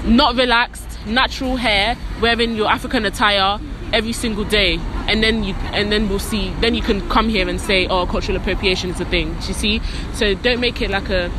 not 0.03 0.35
relaxed, 0.35 0.99
natural 1.05 1.55
hair, 1.55 1.95
wearing 2.19 2.57
your 2.57 2.69
African 2.69 3.05
attire 3.05 3.61
every 3.93 4.13
single 4.13 4.43
day, 4.43 4.79
and 5.07 5.21
then 5.23 5.43
you 5.43 5.53
and 5.73 5.91
then 5.91 6.09
we'll 6.09 6.19
see. 6.19 6.53
Then 6.61 6.75
you 6.75 6.81
can 6.81 7.07
come 7.09 7.29
here 7.29 7.47
and 7.47 7.59
say, 7.59 7.87
"Oh, 7.87 8.05
cultural 8.05 8.37
appropriation 8.37 8.89
is 8.89 8.99
a 8.99 9.05
thing." 9.05 9.33
Do 9.39 9.47
you 9.47 9.53
see? 9.53 9.81
So 10.13 10.33
don't 10.35 10.59
make 10.59 10.81
it 10.81 10.89
like 10.89 11.09
a. 11.09 11.31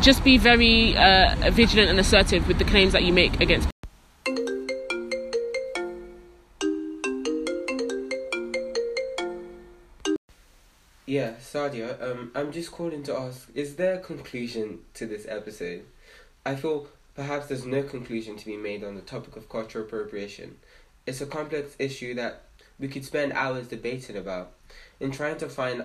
Just 0.00 0.22
be 0.22 0.38
very 0.38 0.96
uh, 0.96 1.50
vigilant 1.50 1.90
and 1.90 1.98
assertive 1.98 2.46
with 2.46 2.58
the 2.58 2.64
claims 2.64 2.92
that 2.92 3.02
you 3.02 3.12
make 3.12 3.40
against. 3.40 3.68
Yeah, 11.08 11.36
Sadia, 11.40 12.00
um, 12.02 12.32
I'm 12.34 12.52
just 12.52 12.70
calling 12.70 13.02
to 13.04 13.16
ask, 13.16 13.48
is 13.54 13.76
there 13.76 13.94
a 13.94 13.98
conclusion 13.98 14.80
to 14.92 15.06
this 15.06 15.24
episode? 15.26 15.86
I 16.44 16.54
feel 16.54 16.86
perhaps 17.14 17.46
there's 17.46 17.64
no 17.64 17.82
conclusion 17.82 18.36
to 18.36 18.44
be 18.44 18.58
made 18.58 18.84
on 18.84 18.94
the 18.94 19.00
topic 19.00 19.34
of 19.34 19.48
cultural 19.48 19.86
appropriation. 19.86 20.58
It's 21.08 21.22
a 21.22 21.26
complex 21.26 21.74
issue 21.78 22.12
that 22.16 22.42
we 22.78 22.86
could 22.86 23.02
spend 23.02 23.32
hours 23.32 23.66
debating 23.66 24.18
about. 24.18 24.52
In 25.00 25.10
trying 25.10 25.38
to 25.38 25.48
find 25.48 25.84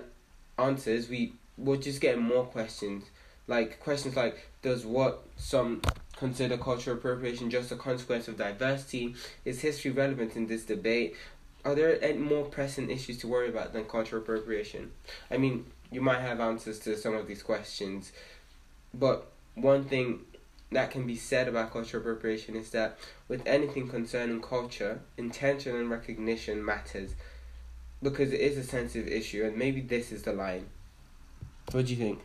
answers, 0.59 1.07
we 1.07 1.31
will 1.57 1.77
just 1.77 2.01
get 2.01 2.19
more 2.19 2.43
questions. 2.43 3.05
Like, 3.47 3.79
questions 3.79 4.17
like, 4.17 4.49
does 4.61 4.85
what 4.85 5.23
some 5.37 5.81
consider 6.17 6.57
cultural 6.57 6.97
appropriation 6.97 7.49
just 7.49 7.71
a 7.71 7.77
consequence 7.77 8.27
of 8.27 8.35
diversity? 8.35 9.15
Is 9.45 9.61
history 9.61 9.91
relevant 9.91 10.35
in 10.35 10.47
this 10.47 10.65
debate? 10.65 11.15
Are 11.63 11.73
there 11.73 12.03
any 12.03 12.17
more 12.17 12.43
pressing 12.43 12.89
issues 12.89 13.17
to 13.19 13.27
worry 13.29 13.47
about 13.47 13.71
than 13.71 13.85
cultural 13.85 14.21
appropriation? 14.21 14.91
I 15.31 15.37
mean, 15.37 15.67
you 15.89 16.01
might 16.01 16.19
have 16.19 16.41
answers 16.41 16.79
to 16.79 16.97
some 16.97 17.15
of 17.15 17.29
these 17.29 17.41
questions, 17.41 18.11
but 18.93 19.31
one 19.55 19.85
thing 19.85 20.19
that 20.73 20.91
can 20.91 21.05
be 21.05 21.15
said 21.15 21.47
about 21.47 21.71
cultural 21.71 22.01
appropriation 22.01 22.55
is 22.55 22.69
that 22.71 22.97
with 23.27 23.45
anything 23.45 23.87
concerning 23.87 24.41
culture, 24.41 25.01
intention 25.17 25.75
and 25.75 25.89
recognition 25.89 26.63
matters 26.63 27.15
because 28.01 28.33
it 28.33 28.41
is 28.41 28.57
a 28.57 28.63
sensitive 28.63 29.07
issue, 29.07 29.45
and 29.45 29.55
maybe 29.55 29.79
this 29.79 30.11
is 30.11 30.23
the 30.23 30.33
line. 30.33 30.67
What 31.71 31.87
do 31.87 31.95
you 31.95 31.99
think? 31.99 32.19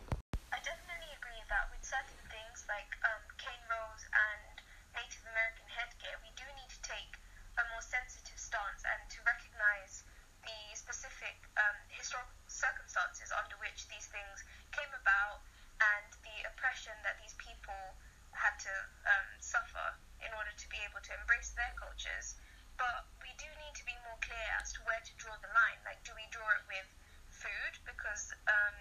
I 0.51 0.59
definitely 0.59 1.07
agree 1.15 1.39
that 1.47 1.71
with 1.71 1.79
certain 1.79 2.19
things 2.27 2.67
like 2.67 2.91
um, 3.07 3.23
cornrows 3.39 4.03
and 4.11 4.59
Native 4.91 5.23
American 5.31 5.67
headgear, 5.71 6.19
we 6.19 6.35
do 6.35 6.43
need 6.59 6.67
to 6.67 6.81
take 6.83 7.15
a 7.55 7.63
more 7.71 7.79
sensitive 7.79 8.35
stance 8.35 8.83
and 8.83 8.99
to 9.07 9.23
recognize 9.23 10.03
the 10.43 10.59
specific 10.75 11.39
um, 11.55 11.79
historical 11.87 12.35
circumstances 12.51 13.31
under 13.31 13.55
which 13.63 13.87
these 13.87 14.11
things 14.11 14.43
came 14.75 14.91
about 14.99 15.39
and 15.79 16.11
the 16.27 16.37
oppression 16.51 16.95
that 17.07 17.15
these 17.23 17.35
people 17.39 17.95
had 18.35 18.55
to 18.59 18.75
um, 19.07 19.29
suffer 19.39 19.95
in 20.23 20.31
order 20.35 20.51
to 20.55 20.67
be 20.71 20.79
able 20.87 20.99
to 21.03 21.11
embrace 21.19 21.55
their 21.55 21.71
cultures. 21.75 22.39
But 22.79 23.11
we 23.19 23.31
do 23.35 23.47
need 23.59 23.75
to 23.75 23.83
be 23.83 23.95
more 24.07 24.15
clear 24.23 24.47
as 24.63 24.71
to 24.75 24.79
where 24.87 25.03
to 25.03 25.13
draw 25.19 25.35
the 25.43 25.51
line. 25.51 25.79
Like, 25.83 25.99
do 26.07 26.15
we 26.15 26.23
draw 26.31 26.47
it 26.55 26.63
with 26.71 26.87
food? 27.27 27.73
Because, 27.83 28.31
um, 28.47 28.77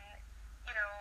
you 0.63 0.75
know, 0.75 0.93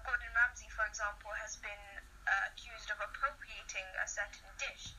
Gordon 0.00 0.32
Ramsay, 0.32 0.72
for 0.72 0.88
example, 0.88 1.28
has 1.36 1.60
been 1.60 1.84
uh, 2.24 2.48
accused 2.48 2.88
of 2.88 2.96
appropriating 3.04 3.84
a 4.00 4.07
certain 4.18 4.50
dish. 4.58 4.98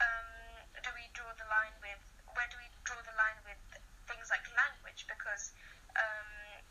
Um, 0.00 0.64
do 0.80 0.88
we 0.96 1.04
draw 1.12 1.28
the 1.36 1.44
line 1.52 1.76
with 1.84 2.00
where 2.32 2.48
do 2.48 2.56
we 2.56 2.68
draw 2.88 2.96
the 3.04 3.12
line 3.20 3.36
with 3.44 3.60
things 4.08 4.32
like 4.32 4.44
language? 4.56 5.04
Because 5.04 5.52
um, 6.00 6.64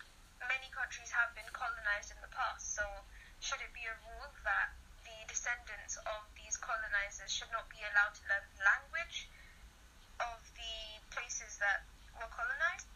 many 0.50 0.74
countries 0.74 1.14
have 1.14 1.30
been 1.38 1.48
colonized 1.54 2.10
in 2.10 2.20
the 2.26 2.34
past. 2.34 2.74
So 2.74 2.84
should 3.40 3.62
it 3.62 3.72
be 3.78 3.86
a 3.86 3.96
rule 4.10 4.34
that 4.44 4.74
the 5.06 5.18
descendants 5.30 6.02
of 6.10 6.26
these 6.34 6.58
colonizers 6.58 7.30
should 7.30 7.52
not 7.54 7.70
be 7.70 7.80
allowed 7.94 8.18
to 8.18 8.24
learn 8.26 8.46
the 8.58 8.66
language 8.66 9.30
of 10.20 10.40
the 10.58 11.00
places 11.14 11.62
that 11.62 11.86
were 12.18 12.32
colonized? 12.34 12.90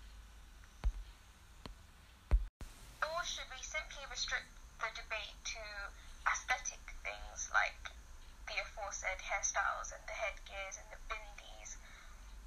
Or 3.06 3.22
should 3.24 3.48
we 3.54 3.62
simply 3.62 4.04
restrict 4.10 4.50
the 4.82 4.90
debate 4.98 5.38
to 5.56 5.64
aesthetic 6.28 6.82
things 7.04 7.50
like 7.54 7.94
the 8.48 8.56
aforesaid 8.64 9.20
hairstyles 9.20 9.92
and 9.92 10.04
the 10.08 10.16
headgears 10.16 10.80
and 10.80 10.88
the 10.92 11.00
bindis? 11.12 11.76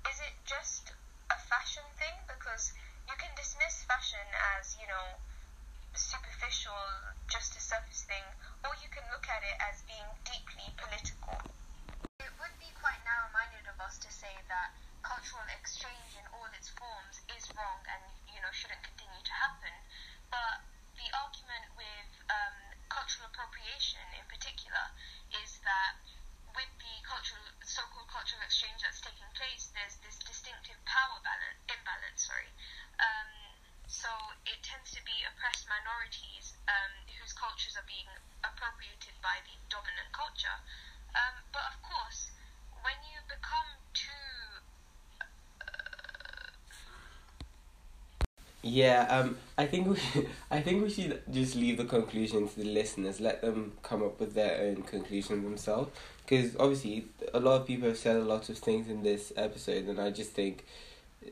Is 0.08 0.18
it 0.24 0.34
just 0.48 0.92
a 1.28 1.36
fashion 1.36 1.84
thing? 2.00 2.16
Because 2.24 2.72
you 3.08 3.14
can 3.20 3.32
dismiss 3.36 3.84
fashion 3.84 4.24
as, 4.56 4.76
you 4.80 4.88
know, 4.88 5.20
superficial, 6.50 7.14
just 7.30 7.54
a 7.54 7.62
surface 7.62 8.02
thing, 8.10 8.26
or 8.66 8.74
you 8.82 8.90
can 8.90 9.06
look 9.14 9.22
at 9.30 9.38
it 9.38 9.56
as 9.70 9.86
being 9.86 10.10
deeply 10.26 10.66
political. 10.82 11.38
It 12.18 12.34
would 12.42 12.54
be 12.58 12.74
quite 12.74 12.98
narrow-minded 13.06 13.70
of 13.70 13.78
us 13.78 14.02
to 14.02 14.10
say 14.10 14.34
that 14.50 14.74
cultural 15.06 15.46
exchange 15.54 16.18
in 16.18 16.26
all 16.34 16.50
its 16.50 16.74
forms 16.74 17.22
is 17.38 17.46
wrong 17.54 17.80
and 17.86 18.02
you 18.26 18.42
know 18.42 18.50
shouldn't 18.50 18.82
continue 18.82 19.22
to 19.22 19.34
happen. 19.38 19.74
But 20.34 20.66
the 20.98 21.06
argument 21.22 21.70
with 21.78 22.10
um, 22.28 22.58
cultural 22.90 23.30
appropriation 23.30 24.02
in 24.18 24.26
particular 24.26 24.84
is 25.38 25.62
that 25.62 26.02
with 26.50 26.72
the 26.82 26.94
cultural 27.06 27.46
so-called 27.62 28.10
cultural 28.10 28.42
exchange 28.42 28.82
that's 28.82 28.98
taking 28.98 29.30
place, 29.38 29.70
there's 29.70 30.02
this 30.02 30.18
distinctive 30.26 30.82
power 30.82 31.22
balance 31.22 31.62
imbalance. 31.70 32.26
Sorry. 32.26 32.50
Um, 32.98 33.50
so 33.90 34.06
it 34.46 34.62
tends 34.62 34.94
to 34.94 35.02
be 35.02 35.26
oppressed 35.26 35.66
minorities 35.66 36.54
um, 36.70 36.94
whose 37.18 37.34
cultures 37.34 37.74
are 37.74 37.84
being 37.90 38.06
appropriated 38.46 39.18
by 39.18 39.42
the 39.42 39.58
dominant 39.66 40.14
culture. 40.14 40.58
Um, 41.18 41.42
but 41.50 41.66
of 41.66 41.74
course, 41.82 42.30
when 42.86 42.94
you 43.02 43.18
become 43.26 43.82
too 43.90 44.62
Yeah, 48.70 49.06
um, 49.10 49.36
I 49.58 49.66
think 49.66 49.88
we, 49.88 49.96
I 50.50 50.60
think 50.60 50.82
we 50.82 50.90
should 50.90 51.20
just 51.30 51.56
leave 51.56 51.76
the 51.76 51.84
conclusion 51.84 52.48
to 52.48 52.56
the 52.56 52.64
listeners. 52.64 53.20
Let 53.20 53.42
them 53.42 53.72
come 53.82 54.02
up 54.04 54.20
with 54.20 54.34
their 54.34 54.60
own 54.62 54.82
conclusion 54.82 55.42
themselves. 55.42 55.90
Because 56.24 56.54
obviously, 56.56 57.06
a 57.34 57.40
lot 57.40 57.60
of 57.60 57.66
people 57.66 57.88
have 57.88 57.98
said 57.98 58.16
a 58.16 58.22
lot 58.22 58.48
of 58.48 58.58
things 58.58 58.88
in 58.88 59.02
this 59.02 59.32
episode, 59.36 59.86
and 59.86 60.00
I 60.00 60.10
just 60.10 60.30
think 60.30 60.64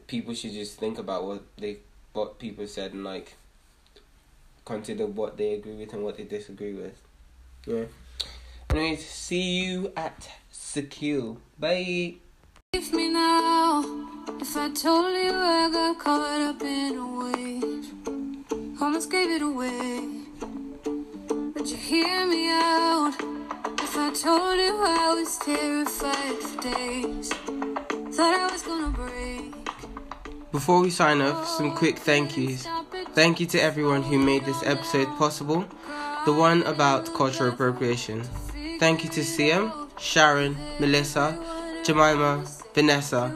people 0.09 0.35
should 0.35 0.53
just 0.53 0.81
think 0.81 0.99
about 0.99 1.25
what 1.25 1.45
they, 1.57 1.79
what 2.13 2.41
people 2.41 2.67
said, 2.67 2.93
and 2.93 3.05
like 3.05 3.37
consider 4.65 5.07
what 5.07 5.37
they 5.37 5.55
agree 5.55 5.77
with 5.77 5.93
and 5.93 6.03
what 6.03 6.17
they 6.17 6.25
disagree 6.25 6.75
with. 6.75 7.01
Yeah. 7.67 7.85
Anyways, 8.71 9.09
see 9.09 9.65
you 9.65 9.93
at 9.97 10.29
Secure. 10.51 11.37
Bye. 11.59 12.17
Leave 12.79 12.93
me 12.93 13.09
now. 13.09 13.83
If 14.41 14.57
I 14.57 14.71
told 14.71 15.13
you 15.13 15.33
I 15.35 15.69
got 15.69 15.99
caught 15.99 16.41
up 16.43 16.63
in 16.63 16.97
a 16.97 17.07
wave, 17.19 18.81
almost 18.81 19.11
gave 19.11 19.31
it 19.31 19.43
away. 19.43 20.07
Would 21.55 21.69
you 21.69 21.77
hear 21.77 22.25
me 22.25 22.49
out? 22.51 23.15
If 23.83 23.97
I 23.97 24.13
told 24.15 24.59
you 24.61 24.79
I 24.79 25.13
was 25.13 25.39
terrified 25.39 26.39
for 26.39 26.63
days, 26.63 27.31
thought 28.15 28.39
I 28.39 28.49
was 28.53 28.63
gonna 28.63 28.91
break. 28.91 29.53
Before 30.53 30.81
we 30.81 30.91
sign 30.91 31.21
off, 31.21 31.49
some 31.49 31.75
quick 31.75 31.99
thank 31.99 32.37
yous. 32.37 32.65
Thank 33.13 33.41
you 33.41 33.47
to 33.47 33.59
everyone 33.61 34.05
who 34.05 34.21
made 34.21 34.45
this 34.45 34.63
episode 34.63 35.09
possible, 35.19 35.65
the 36.27 36.33
one 36.33 36.63
about 36.63 37.13
cultural 37.13 37.53
appropriation. 37.53 38.23
Thank 38.79 39.03
you 39.03 39.11
to 39.11 39.25
Siam, 39.25 39.73
Sharon, 39.99 40.57
Melissa, 40.79 41.37
Jemima, 41.85 42.45
Vanessa. 42.79 43.35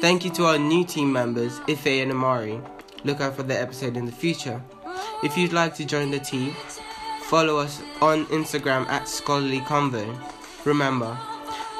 Thank 0.00 0.24
you 0.24 0.30
to 0.34 0.44
our 0.44 0.58
new 0.58 0.84
team 0.84 1.12
members, 1.12 1.60
Ife 1.68 1.88
and 1.88 2.12
Amari. 2.12 2.60
Look 3.02 3.20
out 3.20 3.34
for 3.34 3.42
the 3.42 3.60
episode 3.60 3.96
in 3.96 4.06
the 4.06 4.12
future. 4.12 4.62
If 5.24 5.36
you'd 5.36 5.52
like 5.52 5.74
to 5.74 5.84
join 5.84 6.12
the 6.12 6.20
team, 6.20 6.54
follow 7.22 7.56
us 7.56 7.82
on 8.00 8.26
Instagram 8.26 8.86
at 8.86 9.08
Scholarly 9.08 9.58
Convo. 9.62 10.06
Remember, 10.64 11.18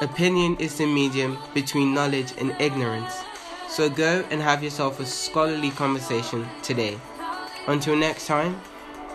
opinion 0.01 0.57
is 0.59 0.77
the 0.77 0.85
medium 0.85 1.37
between 1.53 1.93
knowledge 1.93 2.33
and 2.39 2.53
ignorance. 2.59 3.13
So 3.69 3.89
go 3.89 4.25
and 4.29 4.41
have 4.41 4.61
yourself 4.61 4.99
a 4.99 5.05
scholarly 5.05 5.71
conversation 5.71 6.45
today. 6.61 6.99
Until 7.67 7.95
next 7.95 8.27
time, 8.27 8.59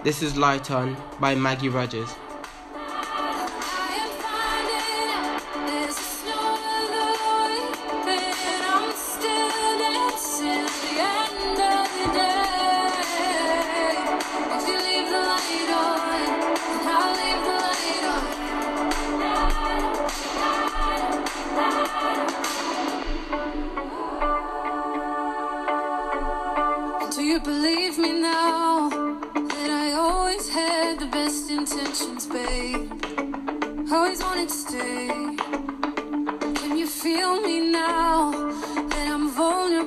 this 0.02 0.22
is 0.22 0.38
Light 0.38 0.70
On 0.70 0.96
by 1.20 1.34
Maggie 1.34 1.68
Rogers. 1.68 2.08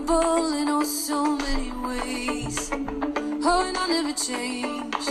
Vulnerable 0.03 0.53
in 0.53 0.69
oh 0.69 0.83
so 0.83 1.35
many 1.37 1.71
ways? 1.71 2.69
Oh, 2.71 3.65
and 3.67 3.77
I'll 3.77 3.87
never 3.87 4.13
change. 4.13 5.05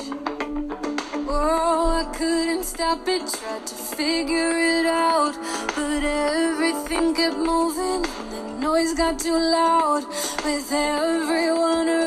Oh, 1.29 2.03
I 2.03 2.17
couldn't 2.17 2.65
stop 2.65 3.09
it, 3.09 3.23
tried 3.27 3.67
to 3.67 3.75
figure 3.75 4.53
it 4.53 4.87
out, 4.87 5.35
but 5.75 6.05
everything 6.05 7.15
kept 7.15 7.37
moving 7.37 8.05
and 8.05 8.33
the 8.33 8.43
noise 8.61 8.95
got 8.95 9.19
too 9.19 9.39
loud 9.39 10.07
with 10.45 10.73
everyone 10.73 11.89
around 11.89 12.04